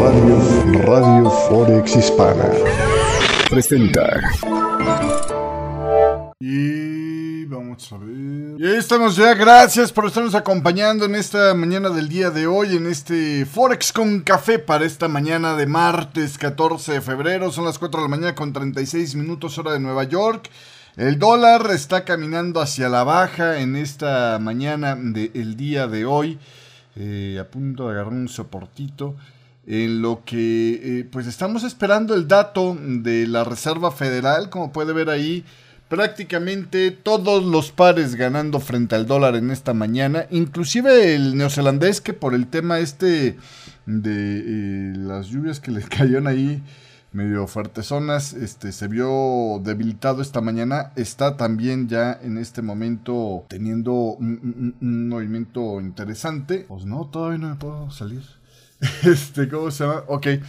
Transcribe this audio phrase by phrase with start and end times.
[0.00, 2.50] Radio, Radio Forex Hispana
[3.48, 4.20] presenta.
[6.40, 8.58] Y vamos a ver.
[8.58, 9.34] Y ahí estamos ya.
[9.34, 14.20] Gracias por estarnos acompañando en esta mañana del día de hoy, en este Forex con
[14.20, 17.52] café para esta mañana de martes 14 de febrero.
[17.52, 20.50] Son las 4 de la mañana con 36 minutos hora de Nueva York.
[20.96, 26.38] El dólar está caminando hacia la baja en esta mañana del día de hoy.
[26.96, 29.16] Eh, a punto de agarrar un soportito
[29.66, 34.92] en lo que eh, pues estamos esperando el dato de la Reserva Federal, como puede
[34.92, 35.44] ver ahí,
[35.88, 42.12] prácticamente todos los pares ganando frente al dólar en esta mañana, inclusive el neozelandés que
[42.12, 43.36] por el tema este
[43.86, 46.62] de eh, las lluvias que le cayeron ahí
[47.14, 53.46] medio fuertes zonas, este se vio debilitado esta mañana, está también ya en este momento
[53.48, 56.66] teniendo un, un movimiento interesante.
[56.68, 58.22] Pues no, todavía no me puedo salir.
[59.04, 60.02] Este, ¿cómo se llama?
[60.08, 60.26] Ok.
[60.26, 60.40] Eh,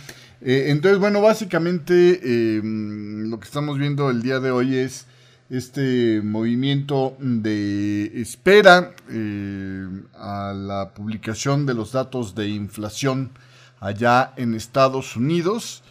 [0.42, 5.06] entonces, bueno, básicamente em, lo que estamos viendo el día de hoy es
[5.50, 13.32] este movimiento de espera eh, a la publicación de los datos de inflación
[13.80, 15.84] allá en Estados Unidos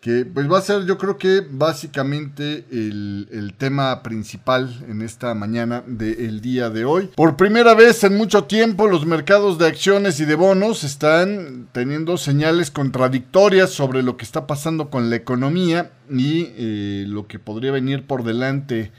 [0.00, 5.82] que pues va a ser yo creo que básicamente el, tema principal en esta mañana
[5.84, 7.10] del día de hoy.
[7.16, 12.16] Por primera vez en mucho tiempo los mercados de acciones y de bonos están teniendo
[12.16, 17.72] señales contradictorias sobre lo que está pasando con la economía y eh, lo que podría
[17.72, 18.92] venir por delante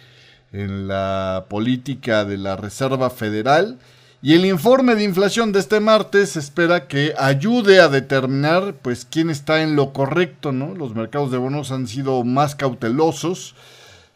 [0.51, 3.79] en la política de la Reserva Federal.
[4.21, 9.29] Y el informe de inflación de este martes espera que ayude a determinar pues quién
[9.29, 10.75] está en lo correcto, ¿no?
[10.75, 13.55] Los mercados de bonos han sido más cautelosos.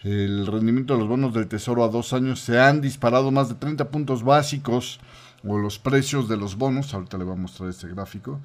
[0.01, 3.55] El rendimiento de los bonos del Tesoro a dos años se han disparado más de
[3.55, 4.99] 30 puntos básicos
[5.47, 8.41] o los precios de los bonos, ahorita le voy a mostrar este gráfico.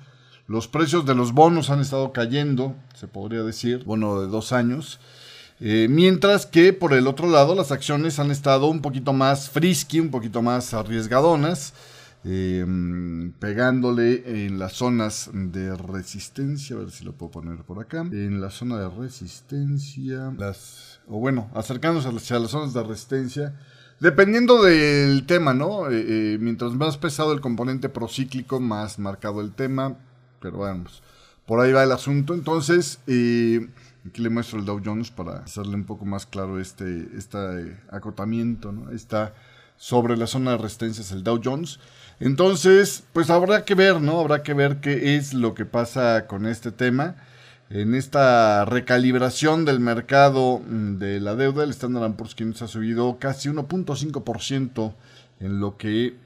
[0.46, 5.00] Los precios de los bonos han estado cayendo, se podría decir, bono de dos años.
[5.60, 9.98] Eh, mientras que por el otro lado las acciones han estado un poquito más frisky,
[9.98, 11.74] un poquito más arriesgadonas,
[12.24, 18.02] em, pegándole en las zonas de resistencia, a ver si lo puedo poner por acá,
[18.02, 23.54] en la zona de resistencia, las, o bueno, acercándose hacia las zonas de resistencia.
[24.00, 25.90] Dependiendo del tema, ¿no?
[25.90, 26.04] Eh,
[26.34, 29.96] eh, mientras más pesado el componente procíclico, más marcado el tema.
[30.40, 31.02] Pero vamos,
[31.46, 32.32] por ahí va el asunto.
[32.32, 33.00] Entonces,
[34.08, 38.72] Aquí le muestro el Dow Jones para hacerle un poco más claro este, este acotamiento,
[38.72, 38.90] ¿no?
[38.90, 39.34] Está
[39.76, 41.78] sobre la zona de resistencia el Dow Jones.
[42.18, 44.18] Entonces, pues habrá que ver, ¿no?
[44.18, 47.16] Habrá que ver qué es lo que pasa con este tema.
[47.68, 53.18] En esta recalibración del mercado mm, de la deuda, el Standard Poor's 500 ha subido
[53.18, 54.94] casi 1.5%
[55.40, 56.16] en lo que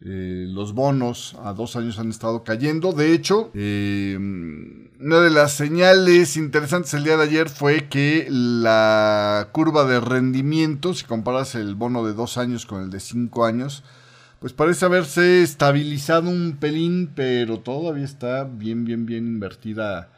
[0.00, 2.92] eh, los bonos a dos años han estado cayendo.
[2.92, 4.16] De hecho, eh,
[5.00, 10.94] una de las señales interesantes el día de ayer fue que la curva de rendimiento,
[10.94, 13.82] si comparas el bono de dos años con el de cinco años,
[14.38, 20.10] pues parece haberse estabilizado un pelín, pero todavía está bien, bien, bien invertida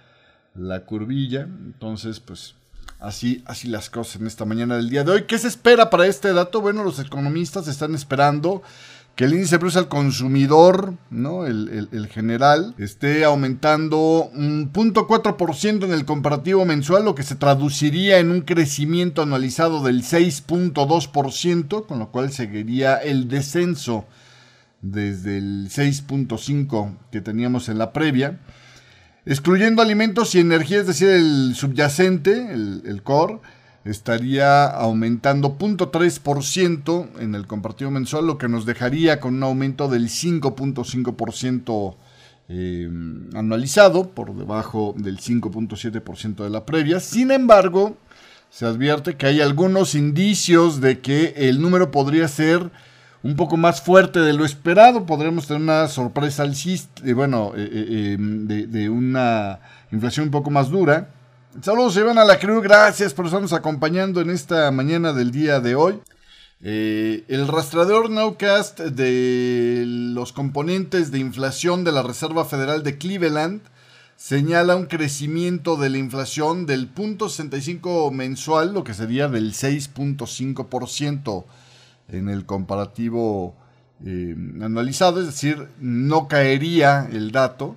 [0.54, 1.42] la curvilla.
[1.42, 2.54] Entonces, pues
[2.98, 5.22] así, así las cosas en esta mañana del día de hoy.
[5.24, 6.60] ¿Qué se espera para este dato?
[6.60, 8.62] Bueno, los economistas están esperando
[9.20, 11.44] que el índice de precios al consumidor, ¿no?
[11.44, 18.30] El, general, esté aumentando un 0.4% en el comparativo mensual, lo que se traduciría en
[18.30, 24.06] un crecimiento anualizado del 6.2%, con lo cual seguiría el descenso
[24.80, 28.40] desde el 6.5% que teníamos en la previa.
[29.26, 33.40] Excluyendo alimentos y energía, es decir, el subyacente, el, el core,
[33.84, 40.08] estaría aumentando 0.3% en el compartido mensual, lo que nos dejaría con un aumento del
[40.08, 41.96] 5.5%
[42.48, 42.90] eh,
[43.34, 47.00] anualizado, por debajo del 5.7% de la previa.
[47.00, 47.96] Sin embargo,
[48.50, 52.70] se advierte que hay algunos indicios de que el número podría ser
[53.22, 55.06] un poco más fuerte de lo esperado.
[55.06, 59.60] Podremos tener una sorpresa alcista, eh, bueno, eh, de, de una
[59.90, 61.08] inflación un poco más dura
[61.58, 65.74] Saludos Iván a la Cruz, gracias por estarnos acompañando en esta mañana del día de
[65.74, 66.00] hoy.
[66.62, 73.62] Eh, el rastreador Nowcast de los componentes de inflación de la Reserva Federal de Cleveland
[74.16, 81.44] señala un crecimiento de la inflación del 0.65 mensual, lo que sería del 6.5%
[82.10, 83.56] en el comparativo
[84.06, 87.74] eh, anualizado, es decir, no caería el dato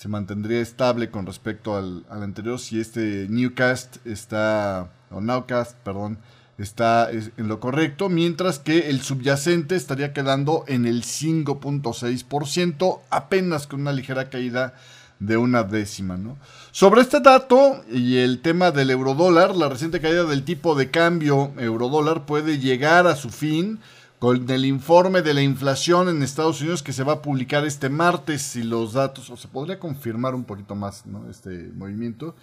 [0.00, 6.16] se mantendría estable con respecto al, anterior si este Newcast está, o Nowcast, perdón,
[6.56, 13.82] está en lo correcto, mientras que el subyacente estaría quedando en el 5.6%, apenas con
[13.82, 14.72] una ligera caída
[15.18, 16.16] de una décima.
[16.16, 16.38] ¿no?
[16.70, 21.52] Sobre este dato y el tema del eurodólar, la reciente caída del tipo de cambio
[21.58, 23.80] eurodólar puede llegar a su fin
[24.20, 27.88] con el informe de la inflación en Estados Unidos que se va a publicar este
[27.88, 28.42] martes.
[28.42, 31.28] Si los datos, o se podría confirmar un poquito más ¿no?
[31.30, 32.36] este movimiento,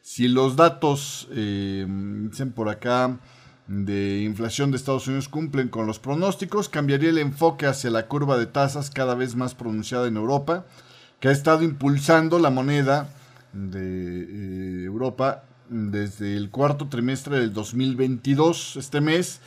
[0.00, 1.86] si los datos, eh,
[2.30, 3.18] dicen por acá,
[3.66, 8.38] de inflación de Estados Unidos cumplen con los pronósticos, cambiaría el enfoque hacia la curva
[8.38, 10.66] de tasas cada vez más pronunciada en Europa,
[11.18, 13.08] que ha estado impulsando la moneda
[13.52, 19.40] de eh, Europa desde el cuarto trimestre del 2022, este mes.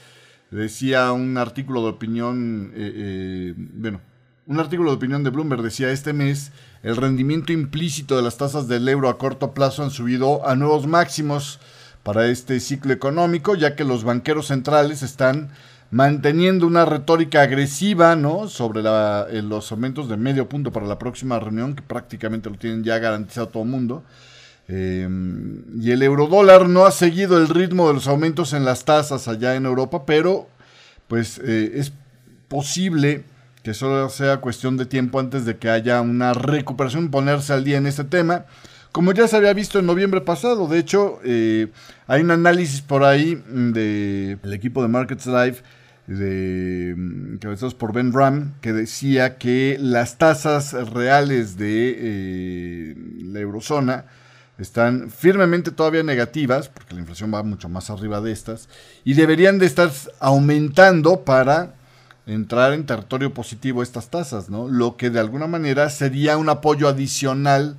[0.51, 3.99] Decía un artículo de opinión, eh, eh, bueno,
[4.45, 6.53] un artículo de opinión de Bloomberg decía este mes
[6.83, 10.87] el rendimiento implícito de las tasas del euro a corto plazo han subido a nuevos
[10.87, 11.59] máximos
[12.03, 15.49] para este ciclo económico, ya que los banqueros centrales están
[15.91, 18.47] manteniendo una retórica agresiva ¿no?
[18.47, 22.85] sobre eh, los aumentos de medio punto para la próxima reunión, que prácticamente lo tienen
[22.85, 24.03] ya garantizado todo el mundo.
[24.67, 29.27] Em, y el eurodólar no ha seguido el ritmo de los aumentos en las tasas
[29.27, 30.47] allá en Europa, pero
[31.07, 31.93] pues eh, es
[32.49, 33.23] posible
[33.63, 37.77] que solo sea cuestión de tiempo antes de que haya una recuperación, ponerse al día
[37.77, 38.45] en este tema
[38.97, 40.67] como ya se había visto en noviembre pasado.
[40.67, 41.67] De hecho, eh,
[42.07, 45.57] hay un análisis por ahí del equipo de Markets Live
[46.07, 53.39] de mm, cabezados por Ben Ram que decía que las tasas reales de eh, la
[53.39, 54.05] eurozona
[54.57, 58.69] están firmemente todavía negativas, porque la inflación va mucho más arriba de estas,
[59.03, 61.75] y deberían de estar aumentando para
[62.25, 64.67] entrar en territorio positivo estas tasas, ¿no?
[64.67, 67.77] Lo que de alguna manera sería un apoyo adicional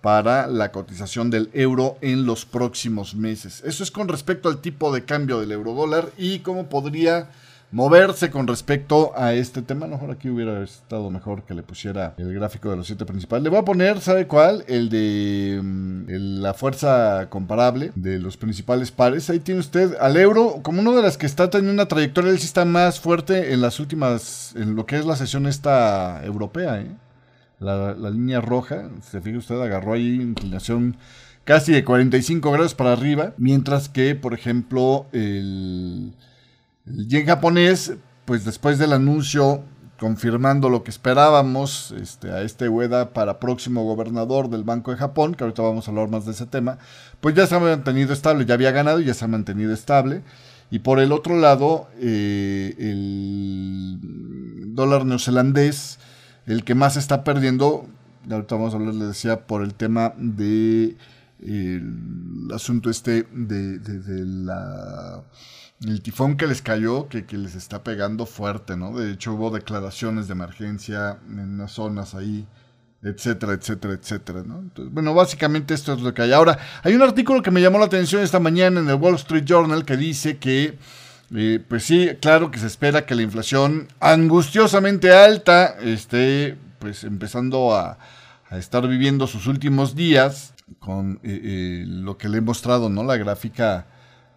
[0.00, 3.62] para la cotización del euro en los próximos meses.
[3.64, 7.30] Eso es con respecto al tipo de cambio del euro dólar y cómo podría
[7.74, 9.86] moverse con respecto a este tema.
[9.86, 13.04] A lo mejor aquí hubiera estado mejor que le pusiera el gráfico de los siete
[13.04, 13.42] principales.
[13.42, 14.64] Le voy a poner, ¿sabe cuál?
[14.68, 16.04] El de mm,
[16.40, 19.28] la fuerza comparable de los principales pares.
[19.28, 22.30] Ahí tiene usted al euro como una de las que está teniendo una trayectoria.
[22.30, 26.24] Él sí está más fuerte en las últimas, en lo que es la sesión esta
[26.24, 26.92] europea, ¿eh?
[27.58, 30.96] la, línea roja, se fija usted, agarró ahí inclinación
[31.44, 36.12] casi de 45 grados para arriba, mientras que, por ejemplo, el,
[36.86, 37.94] el japonés,
[38.24, 39.62] pues después del anuncio
[39.98, 45.34] confirmando lo que esperábamos este, a este Ueda para próximo gobernador del Banco de Japón,
[45.34, 46.78] que ahorita vamos a hablar más de ese tema,
[47.20, 50.22] pues ya se ha mantenido estable, ya había ganado y ya se ha mantenido estable.
[50.70, 53.98] Y por el otro lado, eh, el
[54.74, 55.98] dólar neozelandés,
[56.46, 57.86] el que más está perdiendo,
[58.28, 60.96] ahorita vamos a hablar, le decía, por el tema de
[61.40, 63.78] el asunto este de,
[64.24, 65.22] la
[65.82, 68.96] el tifón que les cayó, que, les está pegando fuerte, ¿no?
[68.96, 72.46] De hecho hubo declaraciones de emergencia en las zonas ahí,
[73.02, 74.60] etcétera, etcétera, etcétera, ¿no?
[74.60, 76.32] Entonces, bueno, básicamente esto es lo que hay.
[76.32, 79.44] Ahora, hay un artículo que me llamó la atención esta mañana en el Wall Street
[79.44, 80.78] Journal que dice que
[81.68, 87.98] pues sí, claro que se espera que la inflación angustiosamente alta esté pues empezando a,
[88.52, 93.02] estar viviendo sus últimos días con eh, eh, lo que le he mostrado, ¿no?
[93.02, 93.86] La gráfica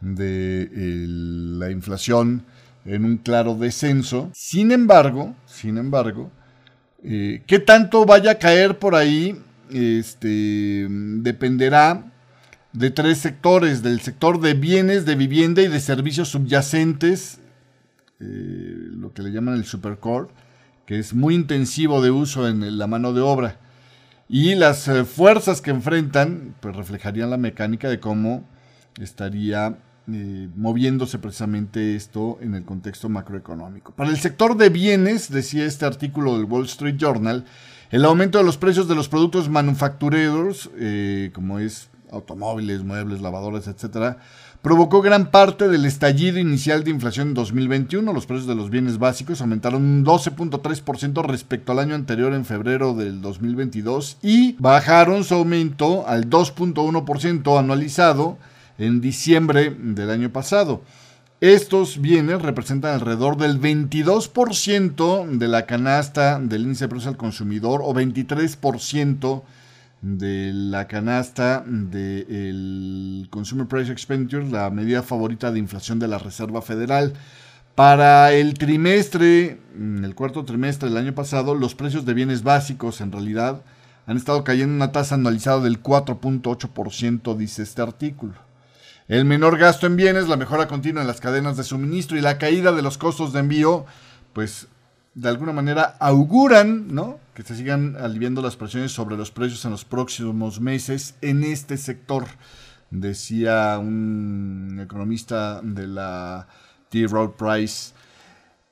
[0.01, 0.69] de
[1.07, 2.43] la inflación
[2.85, 4.29] en un claro descenso.
[4.33, 6.31] Sin embargo, sin embargo,
[7.03, 9.39] eh, qué tanto vaya a caer por ahí,
[9.69, 12.11] este, dependerá
[12.73, 17.39] de tres sectores, del sector de bienes, de vivienda y de servicios subyacentes,
[18.19, 20.29] eh, lo que le llaman el supercore,
[20.85, 23.59] que es muy intensivo de uso en la mano de obra.
[24.29, 28.47] Y las eh, fuerzas que enfrentan, pues reflejarían la mecánica de cómo
[28.99, 29.77] estaría
[30.11, 33.93] eh, moviéndose precisamente esto en el contexto macroeconómico.
[33.93, 37.45] Para el sector de bienes, decía este artículo del Wall Street Journal,
[37.91, 40.69] el aumento de los precios de los productos manufactureros,
[41.33, 44.17] como es automóviles, muebles, lavadoras, etcétera,
[44.61, 48.13] provocó gran parte del estallido inicial de inflación en 2021.
[48.13, 52.93] Los precios de los bienes básicos aumentaron un 12.3% respecto al año anterior en febrero
[52.93, 58.37] del 2022 y bajaron su aumento al 2.1% anualizado
[58.77, 60.81] en diciembre del año pasado.
[61.39, 67.81] Estos bienes representan alrededor del 22% de la canasta del índice de precios al consumidor
[67.83, 69.43] o 23%
[70.01, 76.63] de la canasta del Consumer Price Expenditure, la medida favorita de inflación de la Reserva
[76.63, 77.13] Federal.
[77.75, 83.11] Para el trimestre, el cuarto trimestre del año pasado, los precios de bienes básicos en
[83.11, 83.61] realidad
[84.07, 88.46] han estado cayendo en una tasa anualizada del 4.8%, dice este artículo.
[89.07, 92.37] El menor gasto en bienes, la mejora continua en las cadenas de suministro y la
[92.37, 93.85] caída de los costos de envío,
[94.33, 94.67] pues
[95.15, 97.17] de alguna manera auguran, ¿no?
[97.33, 101.77] Que se sigan aliviando las presiones sobre los precios en los próximos meses en este
[101.77, 102.25] sector,
[102.91, 106.47] decía un economista de la
[106.89, 107.07] T.
[107.07, 107.93] Road Price.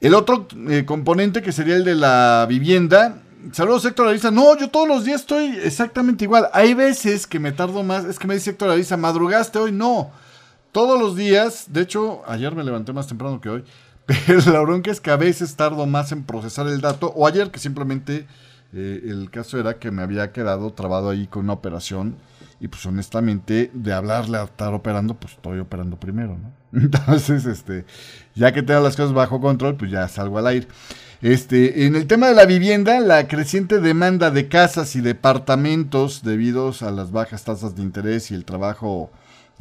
[0.01, 4.32] El otro eh, componente que sería el de la vivienda, Saludos Héctor Arisa.
[4.32, 6.50] No, yo todos los días estoy exactamente igual.
[6.51, 8.04] Hay veces que me tardo más.
[8.04, 9.72] Es que me dice Héctor Arisa, ¿madrugaste hoy?
[9.72, 10.12] No.
[10.75, 11.67] Todos los días.
[11.70, 13.63] De hecho, ayer me levanté más temprano que hoy.
[14.05, 17.13] Pero la bronca es que a veces tardo más en procesar el dato.
[17.15, 18.27] O ayer que simplemente
[18.74, 22.17] eh, el caso era que me había quedado trabado ahí con una operación.
[22.60, 26.51] Y pues honestamente, de hablarle a estar operando, pues estoy operando primero, ¿no?
[26.77, 27.86] Entonces, este,
[28.34, 30.67] ya que tengo las cosas bajo control, pues ya salgo al aire.
[31.22, 36.74] Este, en el tema de la vivienda, la creciente demanda de casas y departamentos debido
[36.82, 39.10] a las bajas tasas de interés y el trabajo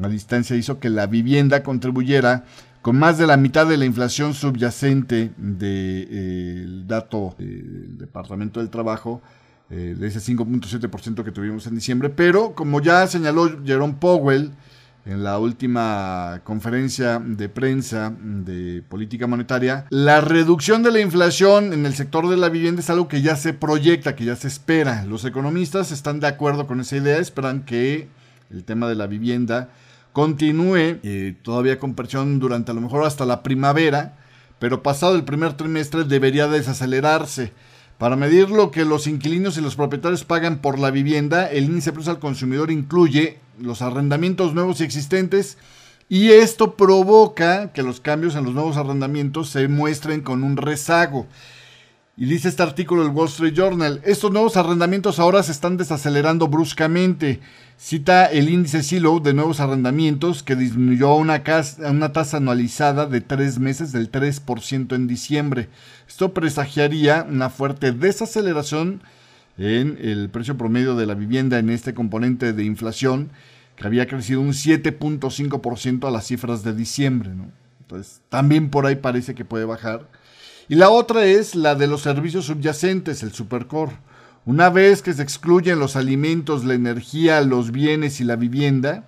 [0.03, 2.45] a distancia hizo que la vivienda contribuyera
[2.83, 8.69] con más de la mitad de la inflación subyacente del eh, dato del Departamento del
[8.69, 9.23] Trabajo,
[9.71, 14.51] eh, de ese 5.7% que tuvimos en diciembre, pero como ya señaló Jerome Powell,
[15.07, 21.85] en la última conferencia de prensa de política monetaria, la reducción de la inflación en
[21.85, 25.05] el sector de la vivienda es algo que ya se proyecta, que ya se espera.
[25.05, 28.09] Los economistas están de acuerdo con esa idea, esperan que
[28.51, 29.69] el tema de la vivienda
[30.15, 34.17] continúe eh, todavía con presión durante a lo mejor hasta la primavera,
[34.61, 37.53] pero pasado el primer trimestre debería desacelerarse.
[37.99, 41.93] Para medir lo que los inquilinos y los propietarios pagan por la vivienda, el índice
[41.93, 45.59] plus al consumidor incluye los arrendamientos nuevos y existentes
[46.09, 51.27] y esto provoca que los cambios en los nuevos arrendamientos se muestren con un rezago.
[52.17, 56.47] Y dice este artículo del Wall Street Journal, estos nuevos arrendamientos ahora se están desacelerando
[56.47, 57.41] bruscamente.
[57.77, 63.59] Cita el índice Silo de nuevos arrendamientos que disminuyó a una, tasa anualizada de tres
[63.59, 65.69] meses del 3% en diciembre.
[66.07, 69.03] Esto presagiaría una fuerte desaceleración
[69.59, 73.31] en el precio promedio de la vivienda en este componente de inflación
[73.75, 77.31] que había crecido un 7.5% a las cifras de diciembre.
[77.81, 80.07] Entonces, también por ahí parece que puede bajar.
[80.69, 83.93] Y la otra es la de los servicios subyacentes, el supercore.
[84.47, 89.05] Una vez que se excluyen los alimentos, la energía, los bienes y la vivienda,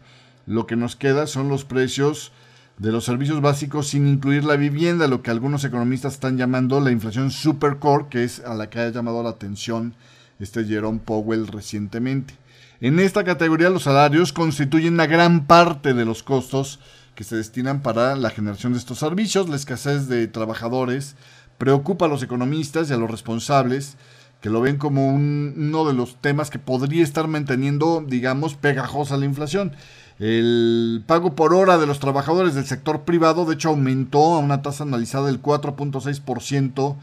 [0.47, 2.33] lo que nos queda son los precios
[2.79, 6.91] de los servicios básicos sin incluir la vivienda, lo que algunos economistas están llamando la
[6.91, 9.95] inflación supercore, que es a la que ha llamado la atención
[10.39, 12.35] este Jerome Powell recientemente.
[12.81, 16.81] En esta categoría los salarios constituyen una gran parte de los costos
[17.15, 19.49] que se destinan para la generación de estos servicios.
[19.49, 21.17] La escasez de trabajadores
[21.59, 23.97] preocupa a los economistas y a los responsables
[24.41, 29.25] que lo ven como uno de los temas que podría estar manteniendo, digamos, pegajosa la
[29.25, 29.73] inflación.
[30.19, 34.63] El pago por hora de los trabajadores del sector privado, de hecho, aumentó a una
[34.63, 36.97] tasa analizada del 4.6%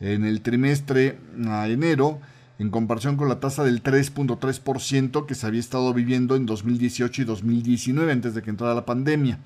[0.00, 2.20] en el trimestre a enero
[2.60, 7.24] en comparación con la tasa del 3.3% que se había estado viviendo en 2018 y
[7.24, 9.38] 2019 antes de que entrara la pandemia.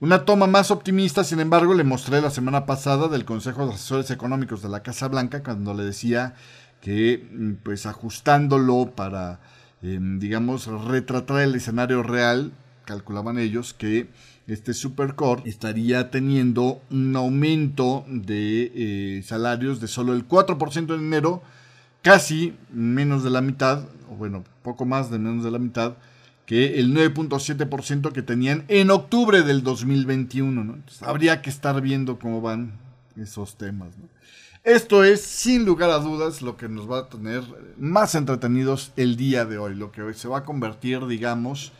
[0.00, 4.12] Una toma más optimista, sin embargo, le mostré la semana pasada del Consejo de Asesores
[4.12, 6.34] Económicos de la Casa Blanca cuando le decía
[6.80, 9.40] que, mm, pues ajustándolo para,
[9.82, 12.52] em, digamos, retratar el escenario real,
[12.84, 14.08] calculaban ellos que
[14.46, 21.42] este supercore estaría teniendo un aumento de eh, salarios de solo el 4% en enero,
[22.02, 25.94] casi menos de la mitad, o bueno, poco más de menos de la mitad,
[26.48, 30.64] que el 9.7% que tenían en octubre del 2021.
[30.64, 30.78] ¿no?
[31.02, 32.72] habría que estar viendo cómo van
[33.20, 33.90] esos temas.
[34.64, 37.42] Esto es, sin lugar a dudas, lo que nos va a tener
[37.76, 41.70] más entretenidos el día de hoy, lo que hoy se va a convertir, digamos,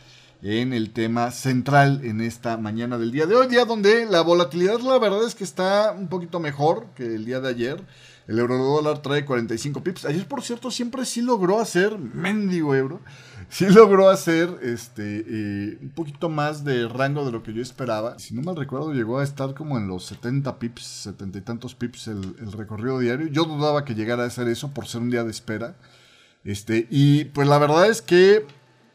[0.43, 4.81] en el tema central en esta mañana del día de hoy, día donde la volatilidad
[4.81, 7.83] la verdad es que está un poquito mejor que el día de ayer.
[8.27, 10.05] El euro dólar trae 45 pips.
[10.05, 13.01] Ayer, por cierto, siempre sí logró hacer, mendigo euro,
[13.49, 18.17] sí logró hacer este eh, un poquito más de rango de lo que yo esperaba.
[18.19, 21.75] Si no mal recuerdo, llegó a estar como en los 70 pips, 70 y tantos
[21.75, 23.27] pips el, recorrido diario.
[23.27, 25.75] Yo dudaba que llegara a hacer eso por ser un día de espera.
[26.43, 28.45] Este, y pues la verdad es que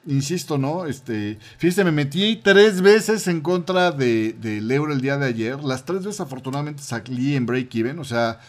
[0.06, 0.86] insisto, ¿no?
[0.86, 5.62] Este, fíjese, me metí tres veces en contra del de, euro el día de ayer.
[5.62, 8.40] Las tres veces afortunadamente salí en break-even, o sea,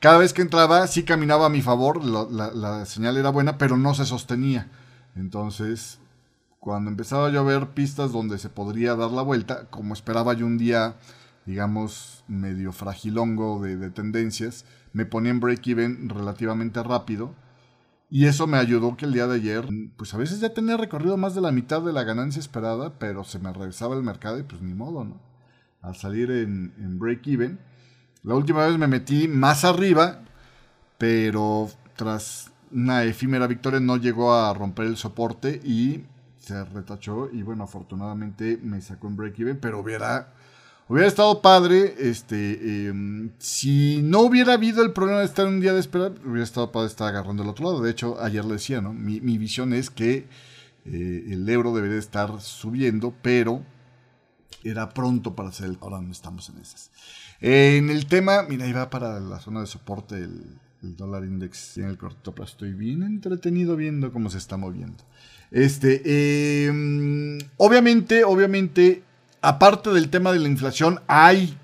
[0.00, 3.94] cada vez que entraba sí caminaba a mi favor, la, señal era buena, pero no
[3.94, 4.68] se sostenía.
[5.14, 5.98] Entonces,
[6.62, 10.46] cuando empezaba yo a ver pistas donde se podría dar la vuelta, como esperaba yo
[10.46, 10.94] un día,
[11.44, 17.34] digamos, medio fragilongo de, tendencias, me ponía en break-even relativamente rápido.
[18.10, 19.66] Y eso me ayudó que el día de ayer,
[19.96, 23.24] pues a veces ya tenía recorrido más de la mitad de la ganancia esperada, pero
[23.24, 25.20] se me regresaba el mercado y pues ni modo, ¿no?
[25.80, 27.58] Al salir en, en break-even.
[28.22, 30.20] La última vez me metí más arriba,
[30.96, 36.04] pero tras una efímera victoria no llegó a romper el soporte y
[36.38, 40.32] se retachó y bueno, afortunadamente me sacó en break-even, pero hubiera,
[40.88, 45.72] hubiera estado padre, este, em, si no hubiera habido el problema de estar un día
[45.72, 47.82] de espera, hubiera estado padre estar agarrando el otro lado.
[47.82, 48.92] De hecho, ayer le decía, ¿no?
[48.92, 50.26] Mi, visión es que
[50.84, 53.62] eh, el euro debería estar subiendo, pero
[54.64, 55.78] era pronto para hacer el...
[55.80, 56.90] Ahora no estamos en esas.
[57.40, 61.84] en el tema, mira, iba para la zona de soporte el, el dólar index en
[61.84, 62.52] el corto plazo.
[62.52, 64.98] Estoy bien entretenido viendo cómo se está moviendo.
[65.50, 69.02] Este, em, obviamente, obviamente,
[69.40, 71.56] aparte del tema de la inflación, hay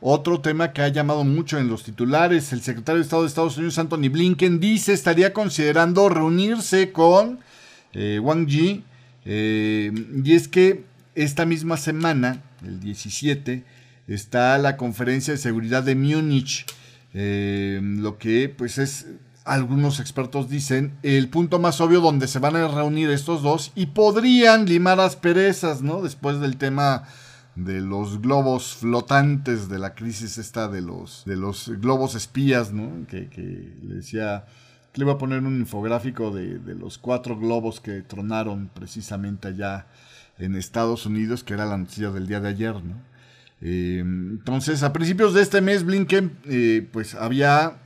[0.00, 2.52] otro tema que ha llamado mucho en los titulares.
[2.52, 7.38] El secretario de Estado de Estados Unidos, Anthony Blinken, dice estaría considerando reunirse con
[7.92, 8.84] eh, Wang Yi.
[9.24, 13.64] Eh, y es que esta misma semana, el 17,
[14.08, 16.66] está la conferencia de seguridad de Múnich.
[17.14, 19.06] Eh, lo que pues es
[19.44, 23.86] algunos expertos dicen, el punto más obvio donde se van a reunir estos dos y
[23.86, 26.02] podrían limar asperezas, ¿no?
[26.02, 27.04] Después del tema
[27.54, 33.06] de los globos flotantes, de la crisis esta de los, de los globos espías, ¿no?
[33.06, 33.28] Que,
[33.82, 34.46] le decía,
[34.92, 39.86] que le iba a poner un infográfico de, los cuatro globos que tronaron precisamente allá
[40.38, 43.13] en Estados Unidos, que era la noticia del día de ayer, ¿no?
[43.64, 47.78] Eh, entonces, a principios de este mes, Blinken, eh, pues había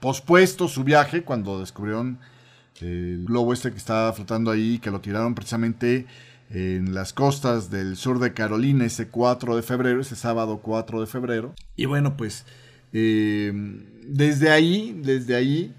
[0.00, 2.18] pospuesto su viaje cuando descubrieron
[2.80, 6.06] el globo este que estaba flotando ahí, que lo tiraron precisamente
[6.48, 11.06] en las costas del sur de Carolina ese 4 de febrero, ese sábado 4 de
[11.06, 11.54] febrero.
[11.76, 12.46] Y bueno, pues
[12.94, 13.52] eh,
[14.06, 15.74] desde ahí, desde ahí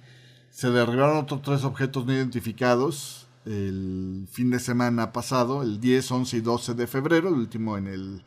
[0.52, 6.38] se derribaron otros tres objetos no identificados el fin de semana pasado, el 10, 11
[6.38, 8.24] y 12 de febrero, el último en el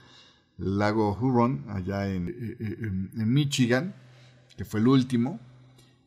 [0.60, 3.94] lago Huron, allá en, en Michigan,
[4.56, 5.40] que fue el último.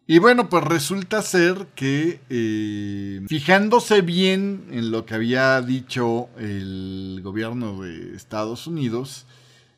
[0.06, 7.22] Y bueno, pues resulta ser que eh, fijándose bien en lo que había dicho el
[7.24, 9.26] gobierno de Estados Unidos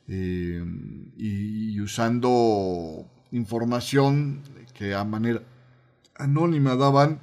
[0.08, 0.64] eh,
[1.16, 4.42] y, usando información
[4.74, 5.44] que a manera
[6.16, 7.20] anónima daban,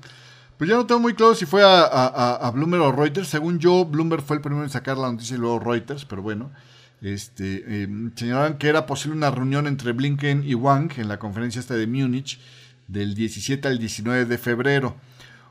[0.57, 3.27] pues ya no tengo muy claro si fue a, Bloomberg o Reuters.
[3.27, 6.53] Según yo, Bloomberg fue el primero en sacar la noticia y luego Reuters, pero bueno.
[7.03, 11.59] Este, eh, señalaban que era posible una reunión entre Blinken y Wang en la conferencia
[11.59, 12.39] esta de Múnich
[12.87, 14.97] del 17 al 19 de febrero.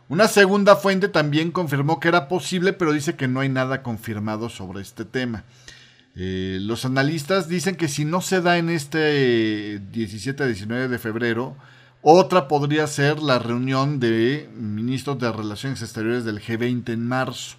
[0.08, 4.50] Una segunda fuente también confirmó que era posible, pero dice que no hay nada confirmado
[4.50, 5.44] sobre este tema.
[6.16, 11.00] Eh, los analistas dicen que si no se da en este 17 a 19 de
[11.00, 11.56] febrero,
[12.02, 17.56] otra podría ser la reunión de ministros de Relaciones Exteriores del G20 en marzo,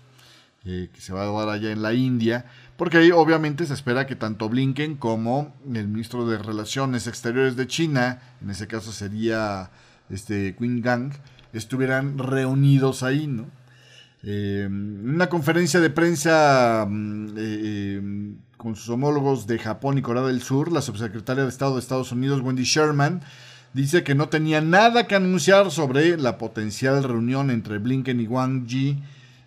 [0.64, 2.44] eh, que se va a dar allá en la India,
[2.76, 7.66] porque ahí obviamente se espera que tanto Blinken como el ministro de Relaciones Exteriores de
[7.66, 9.70] China, en ese caso sería
[10.10, 11.12] este Qin Gang,
[11.52, 13.46] estuvieran reunidos ahí, ¿no?
[14.24, 20.22] Eh, una conferencia de prensa mm, eh, eh, con sus homólogos de Japón y Corea
[20.22, 23.20] del Sur, la subsecretaria de Estado de Estados Unidos, Wendy Sherman,
[23.74, 28.66] dice que no tenía nada que anunciar sobre la potencial reunión entre Blinken y Wang
[28.66, 29.02] Yi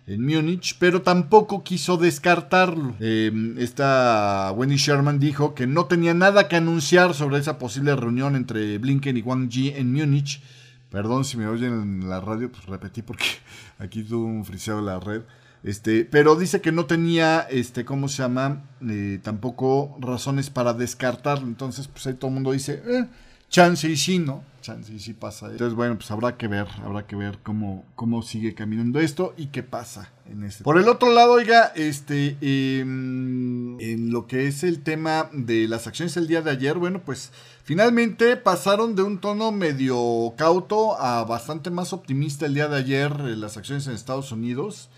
[0.06, 2.94] en Múnich, pero tampoco quiso descartarlo.
[3.00, 8.36] Em, esta Wendy Sherman dijo que no tenía nada que anunciar sobre esa posible reunión
[8.36, 10.42] entre Blinken y Wang Yi en Múnich.
[10.90, 13.26] Perdón si me oyen en la radio, pues repetí porque
[13.78, 15.22] aquí tuvo un friseado la red.
[15.64, 18.62] Este, pero dice que no tenía, este, ¿cómo se llama?
[18.88, 21.48] Eh, tampoco razones para descartarlo.
[21.48, 23.06] Entonces, pues ahí todo el mundo dice, eh,
[23.48, 24.44] chance y sí, ¿no?
[24.60, 25.46] Chance y sí pasa.
[25.46, 29.46] Entonces, bueno, pues habrá que ver, habrá que ver cómo, cómo sigue caminando esto y
[29.46, 30.64] qué pasa en este.
[30.64, 35.86] Por el otro lado, oiga, este, em, en lo que es el tema de las
[35.86, 37.30] acciones el día de ayer, bueno, pues
[37.62, 43.12] finalmente pasaron de un tono medio cauto a bastante más optimista el día de ayer
[43.20, 44.88] eh, las acciones en Estados Unidos.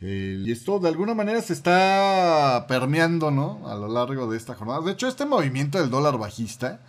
[0.00, 3.68] y esto de alguna manera se está permeando, ¿no?
[3.68, 4.80] A lo largo de esta jornada.
[4.80, 6.80] De hecho, este movimiento del dólar bajista,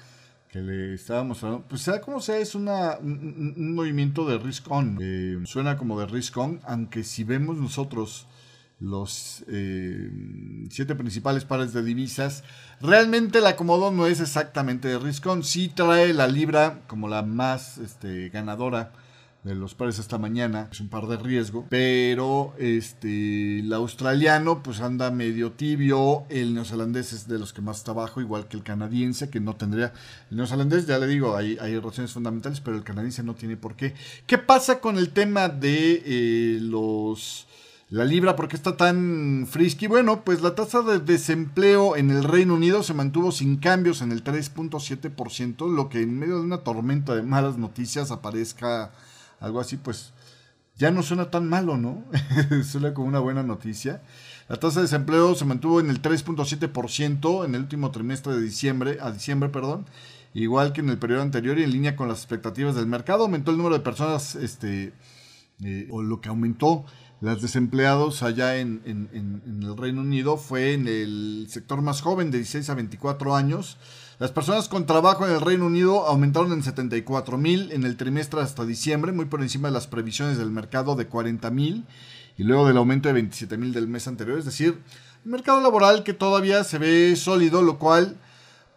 [0.54, 5.00] que le estábamos hablando, pues sea como sea, es una, un, movimiento de risk on.
[5.02, 8.28] Eh, suena como de risk on, aunque si vemos nosotros
[8.80, 10.12] los eh,
[10.70, 12.44] siete principales pares de divisas,
[12.82, 15.42] realmente el acomodo no es exactamente de risk on.
[15.44, 18.94] Sí trae la libra como la más este, ganadora
[19.44, 24.80] de los pares esta mañana, es un par de riesgo, pero este el australiano pues
[24.80, 28.64] anda medio tibio, el neozelandés es de los que más está abajo, igual que el
[28.64, 29.94] canadiense, que no tendría,
[30.32, 33.76] el neozelandés ya le digo, hay, hay razones fundamentales, pero el canadiense no tiene por
[33.76, 33.94] qué.
[34.28, 37.48] ¿Qué pasa con el tema de eh, los...
[37.90, 39.86] La libra, ¿por qué está tan frisky?
[39.86, 44.12] Bueno, pues la tasa de desempleo en el Reino Unido se mantuvo sin cambios en
[44.12, 48.94] el 3.7%, lo que en medio de una tormenta de malas noticias aparezca
[49.44, 50.14] algo así, pues
[50.76, 52.04] ya no suena tan malo, ¿no?
[52.64, 54.02] suena como una buena noticia.
[54.48, 58.98] La tasa de desempleo se mantuvo en el 3.7% en el último trimestre de diciembre,
[59.02, 59.86] a diciembre, perdón,
[60.34, 63.24] igual que en el periodo anterior y en línea con las expectativas del mercado.
[63.24, 64.94] Aumentó el número de personas, este,
[65.64, 66.86] eh, o lo que aumentó
[67.20, 72.40] las desempleados allá en, en, el Reino Unido fue en el sector más joven, de
[72.40, 73.78] 16 a 24 años.
[74.24, 78.40] Las personas con trabajo en el Reino Unido aumentaron en 74 mil en el trimestre
[78.40, 81.86] hasta diciembre, muy por encima de las previsiones del mercado de 40 mil
[82.38, 84.40] y luego del aumento de 27 mil del mes anterior.
[84.40, 84.82] Es decir,
[85.26, 88.16] mercado laboral que todavía se ve sólido, lo cual,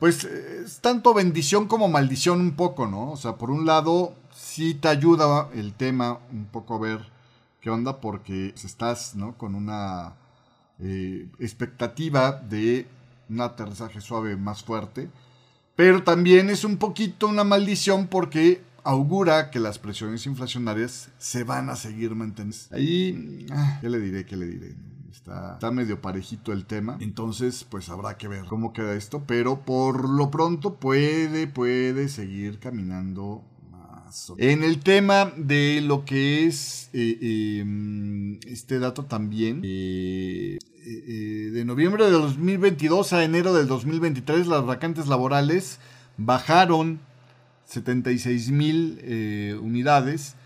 [0.00, 3.12] pues, es tanto bendición como maldición un poco, ¿no?
[3.12, 7.08] O sea, por un lado, sí te ayuda el tema un poco a ver
[7.60, 9.38] qué onda, porque estás ¿no?
[9.38, 10.14] con una
[10.80, 12.88] eh, expectativa de
[13.28, 15.08] un aterrizaje suave más fuerte,
[15.76, 21.70] pero también es un poquito una maldición porque augura que las presiones inflacionarias se van
[21.70, 22.56] a seguir manteniendo.
[22.72, 24.24] Ahí, ah, ¿qué le diré?
[24.24, 24.74] ¿Qué le diré?
[25.10, 26.98] Está, está, medio parejito el tema.
[27.00, 29.24] Entonces, pues habrá que ver cómo queda esto.
[29.26, 33.44] Pero por lo pronto puede, puede seguir caminando
[34.38, 41.64] en el tema de lo que es eh, em, este dato también, eh, eh, de
[41.64, 45.78] noviembre de 2022 a enero del 2023, las vacantes laborales
[46.16, 47.00] bajaron
[47.66, 50.36] 76 mil unidades.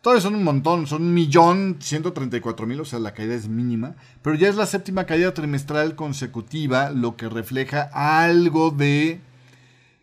[0.00, 3.96] Todavía son un montón, son un millón 134 mil, o sea, la caída es mínima.
[4.22, 9.20] Pero ya es la séptima caída trimestral consecutiva, lo que refleja algo de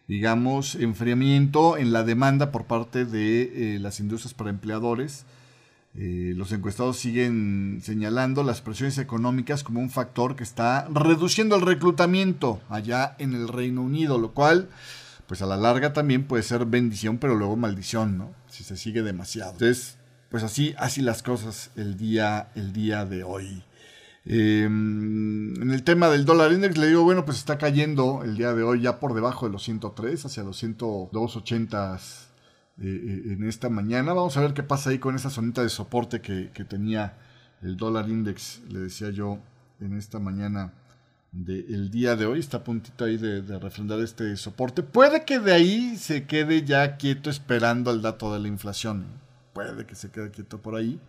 [0.07, 5.25] digamos, enfriamiento en la demanda por parte de eh, las industrias para empleadores.
[5.99, 11.63] Eh, los encuestados siguen señalando las presiones económicas como un factor que está reduciendo el
[11.63, 14.69] reclutamiento allá en el Reino Unido, lo cual,
[15.25, 18.31] pues a la larga también puede ser bendición, pero luego maldición, ¿no?
[18.47, 19.53] Si se sigue demasiado.
[19.53, 19.97] Entonces,
[20.29, 23.63] pues así, así las cosas el día, el día de hoy.
[24.23, 28.53] Em, en el tema del dólar index le digo, bueno, pues está cayendo el día
[28.53, 32.26] de hoy ya por debajo de los 103, hacia los 102.80 eh,
[32.79, 34.13] eh, en esta mañana.
[34.13, 37.17] Vamos a ver qué pasa ahí con esa zonita de soporte que, tenía
[37.61, 39.39] el dólar index, le decía yo,
[39.79, 40.73] en esta mañana
[41.31, 42.39] del día de hoy.
[42.39, 44.83] Está a puntito ahí de, refrendar este soporte.
[44.83, 49.05] Puede que de ahí se quede ya quieto esperando el dato de la inflación.
[49.53, 50.99] Puede que se quede quieto por ahí.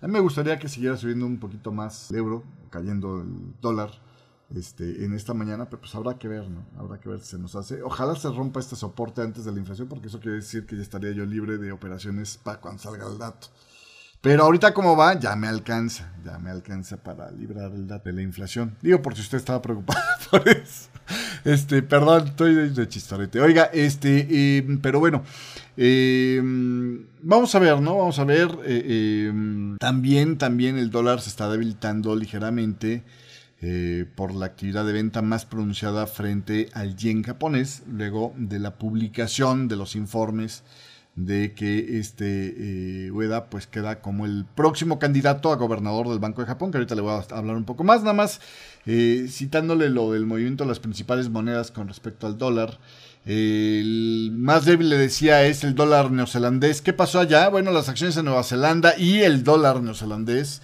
[0.00, 4.05] A mí me gustaría que siguiera subiendo un poquito más el euro, cayendo el dólar
[4.54, 6.64] este, en esta mañana, pero pues habrá que ver, ¿no?
[6.78, 7.82] Habrá que ver si se nos hace.
[7.82, 10.82] Ojalá se rompa este soporte antes de la inflación, porque eso quiere decir que ya
[10.82, 13.48] estaría yo libre de operaciones para cuando salga el dato.
[14.20, 18.14] Pero ahorita como va, ya me alcanza, ya me alcanza para librar el dato de
[18.14, 18.76] la inflación.
[18.82, 20.88] Digo, por si usted estaba preocupado por eso.
[21.44, 23.40] Este, perdón, estoy de chistorete.
[23.40, 25.22] Oiga, este, eh, pero bueno,
[25.76, 26.40] eh,
[27.22, 27.98] vamos a ver, ¿no?
[27.98, 28.48] Vamos a ver.
[28.64, 29.30] Eh,
[29.78, 33.04] también, también el dólar se está debilitando ligeramente.
[34.14, 39.66] Por la actividad de venta más pronunciada frente al yen japonés, luego de la publicación
[39.66, 40.62] de los informes
[41.16, 46.46] de que este Ueda pues queda como el próximo candidato a gobernador del Banco de
[46.46, 48.40] Japón, que ahorita le voy a hablar un poco más, nada más
[48.84, 52.78] eh, citándole lo del movimiento de las principales monedas con respecto al dólar.
[53.24, 56.82] El más débil le decía es el dólar neozelandés.
[56.82, 57.48] ¿Qué pasó allá?
[57.48, 60.62] Bueno, las acciones de Nueva Zelanda y el dólar neozelandés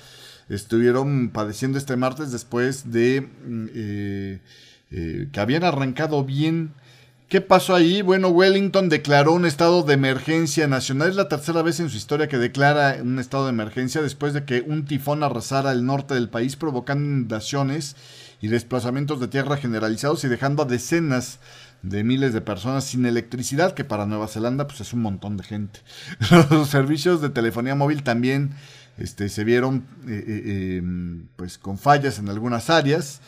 [0.54, 4.40] estuvieron padeciendo este martes después de mm, eh,
[4.90, 6.72] eh, que habían arrancado bien.
[7.28, 8.02] ¿Qué pasó ahí?
[8.02, 11.08] Bueno, Wellington declaró un estado de emergencia nacional.
[11.08, 14.44] Es la tercera vez en su historia que declara un estado de emergencia después de
[14.44, 17.96] que un tifón arrasara el norte del país provocando inundaciones
[18.42, 21.38] y desplazamientos de tierra generalizados y dejando a decenas
[21.82, 25.44] de miles de personas sin electricidad, que para Nueva Zelanda pues es un montón de
[25.44, 25.80] gente.
[26.50, 28.50] Los servicios de telefonía móvil también
[28.98, 33.20] este, se vieron eh, eh, em, pues con fallas en algunas áreas.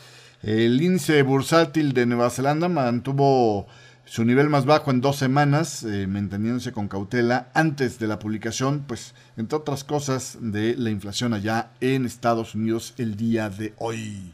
[0.43, 3.67] El índice bursátil de Nueva Zelanda mantuvo
[4.05, 8.85] su nivel más bajo en dos semanas, eh, manteniéndose con cautela antes de la publicación,
[8.87, 14.31] pues entre otras cosas, de la inflación allá en Estados Unidos el día de hoy.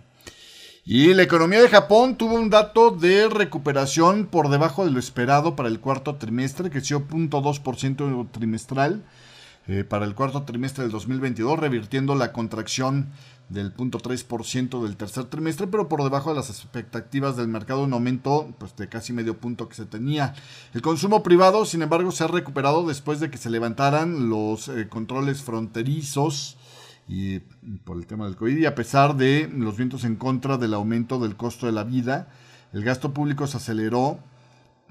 [0.84, 5.56] Y la economía de Japón tuvo un dato de recuperación por debajo de lo esperado
[5.56, 9.04] para el cuarto trimestre, creció 0.2% trimestral.
[9.72, 13.08] Eh, para el cuarto trimestre del 2022, revirtiendo la contracción
[13.48, 18.54] del 0.3% del tercer trimestre, pero por debajo de las expectativas del mercado, un aumento
[18.58, 20.34] pues, de casi medio punto que se tenía.
[20.74, 24.90] El consumo privado, sin embargo, se ha recuperado después de que se levantaran los eh,
[24.90, 26.58] controles fronterizos
[27.08, 27.40] y
[27.86, 31.18] por el tema del COVID y a pesar de los vientos en contra del aumento
[31.18, 32.28] del costo de la vida,
[32.74, 34.20] el gasto público se aceleró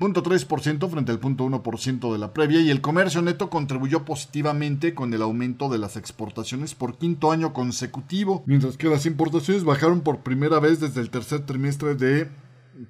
[0.00, 5.20] 0.3% frente al 0.1% de la previa y el comercio neto contribuyó positivamente con el
[5.22, 10.58] aumento de las exportaciones por quinto año consecutivo, mientras que las importaciones bajaron por primera
[10.58, 12.28] vez desde el tercer trimestre de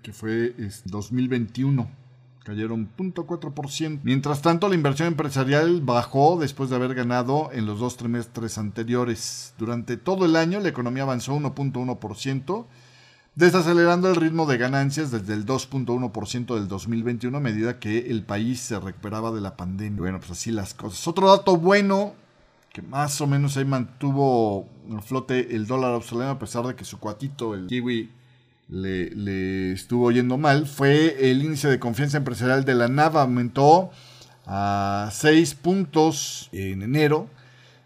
[0.02, 2.00] que fue 2021
[2.44, 4.00] cayeron 0.4%.
[4.02, 9.54] Mientras tanto, la inversión empresarial bajó después de haber ganado en los dos trimestres anteriores.
[9.58, 12.66] Durante todo el año, la economía avanzó 1.1%,
[13.34, 18.60] desacelerando el ritmo de ganancias desde el 2.1% del 2021 a medida que el país
[18.60, 20.00] se recuperaba de la pandemia.
[20.00, 21.06] Bueno, pues así las cosas.
[21.08, 22.14] Otro dato bueno
[22.72, 26.84] que más o menos ahí mantuvo en flote el dólar australiano a pesar de que
[26.84, 28.10] su cuatito, el kiwi,
[28.68, 33.90] le, estuvo yendo mal, fue el índice de confianza empresarial de la NAVA, aumentó
[34.46, 37.28] a 6 puntos en enero,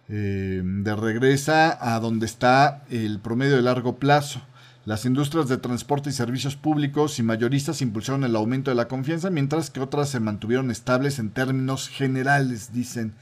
[0.09, 4.43] eh, de regresa a donde está el promedio de largo plazo.
[4.87, 9.31] Las industrias de transporte y servicios públicos y mayoristas impulsaron el aumento de la confianza,
[9.31, 13.15] mientras que otras se mantuvieron estables en términos generales, dicen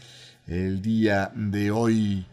[0.49, 2.27] el día de hoy.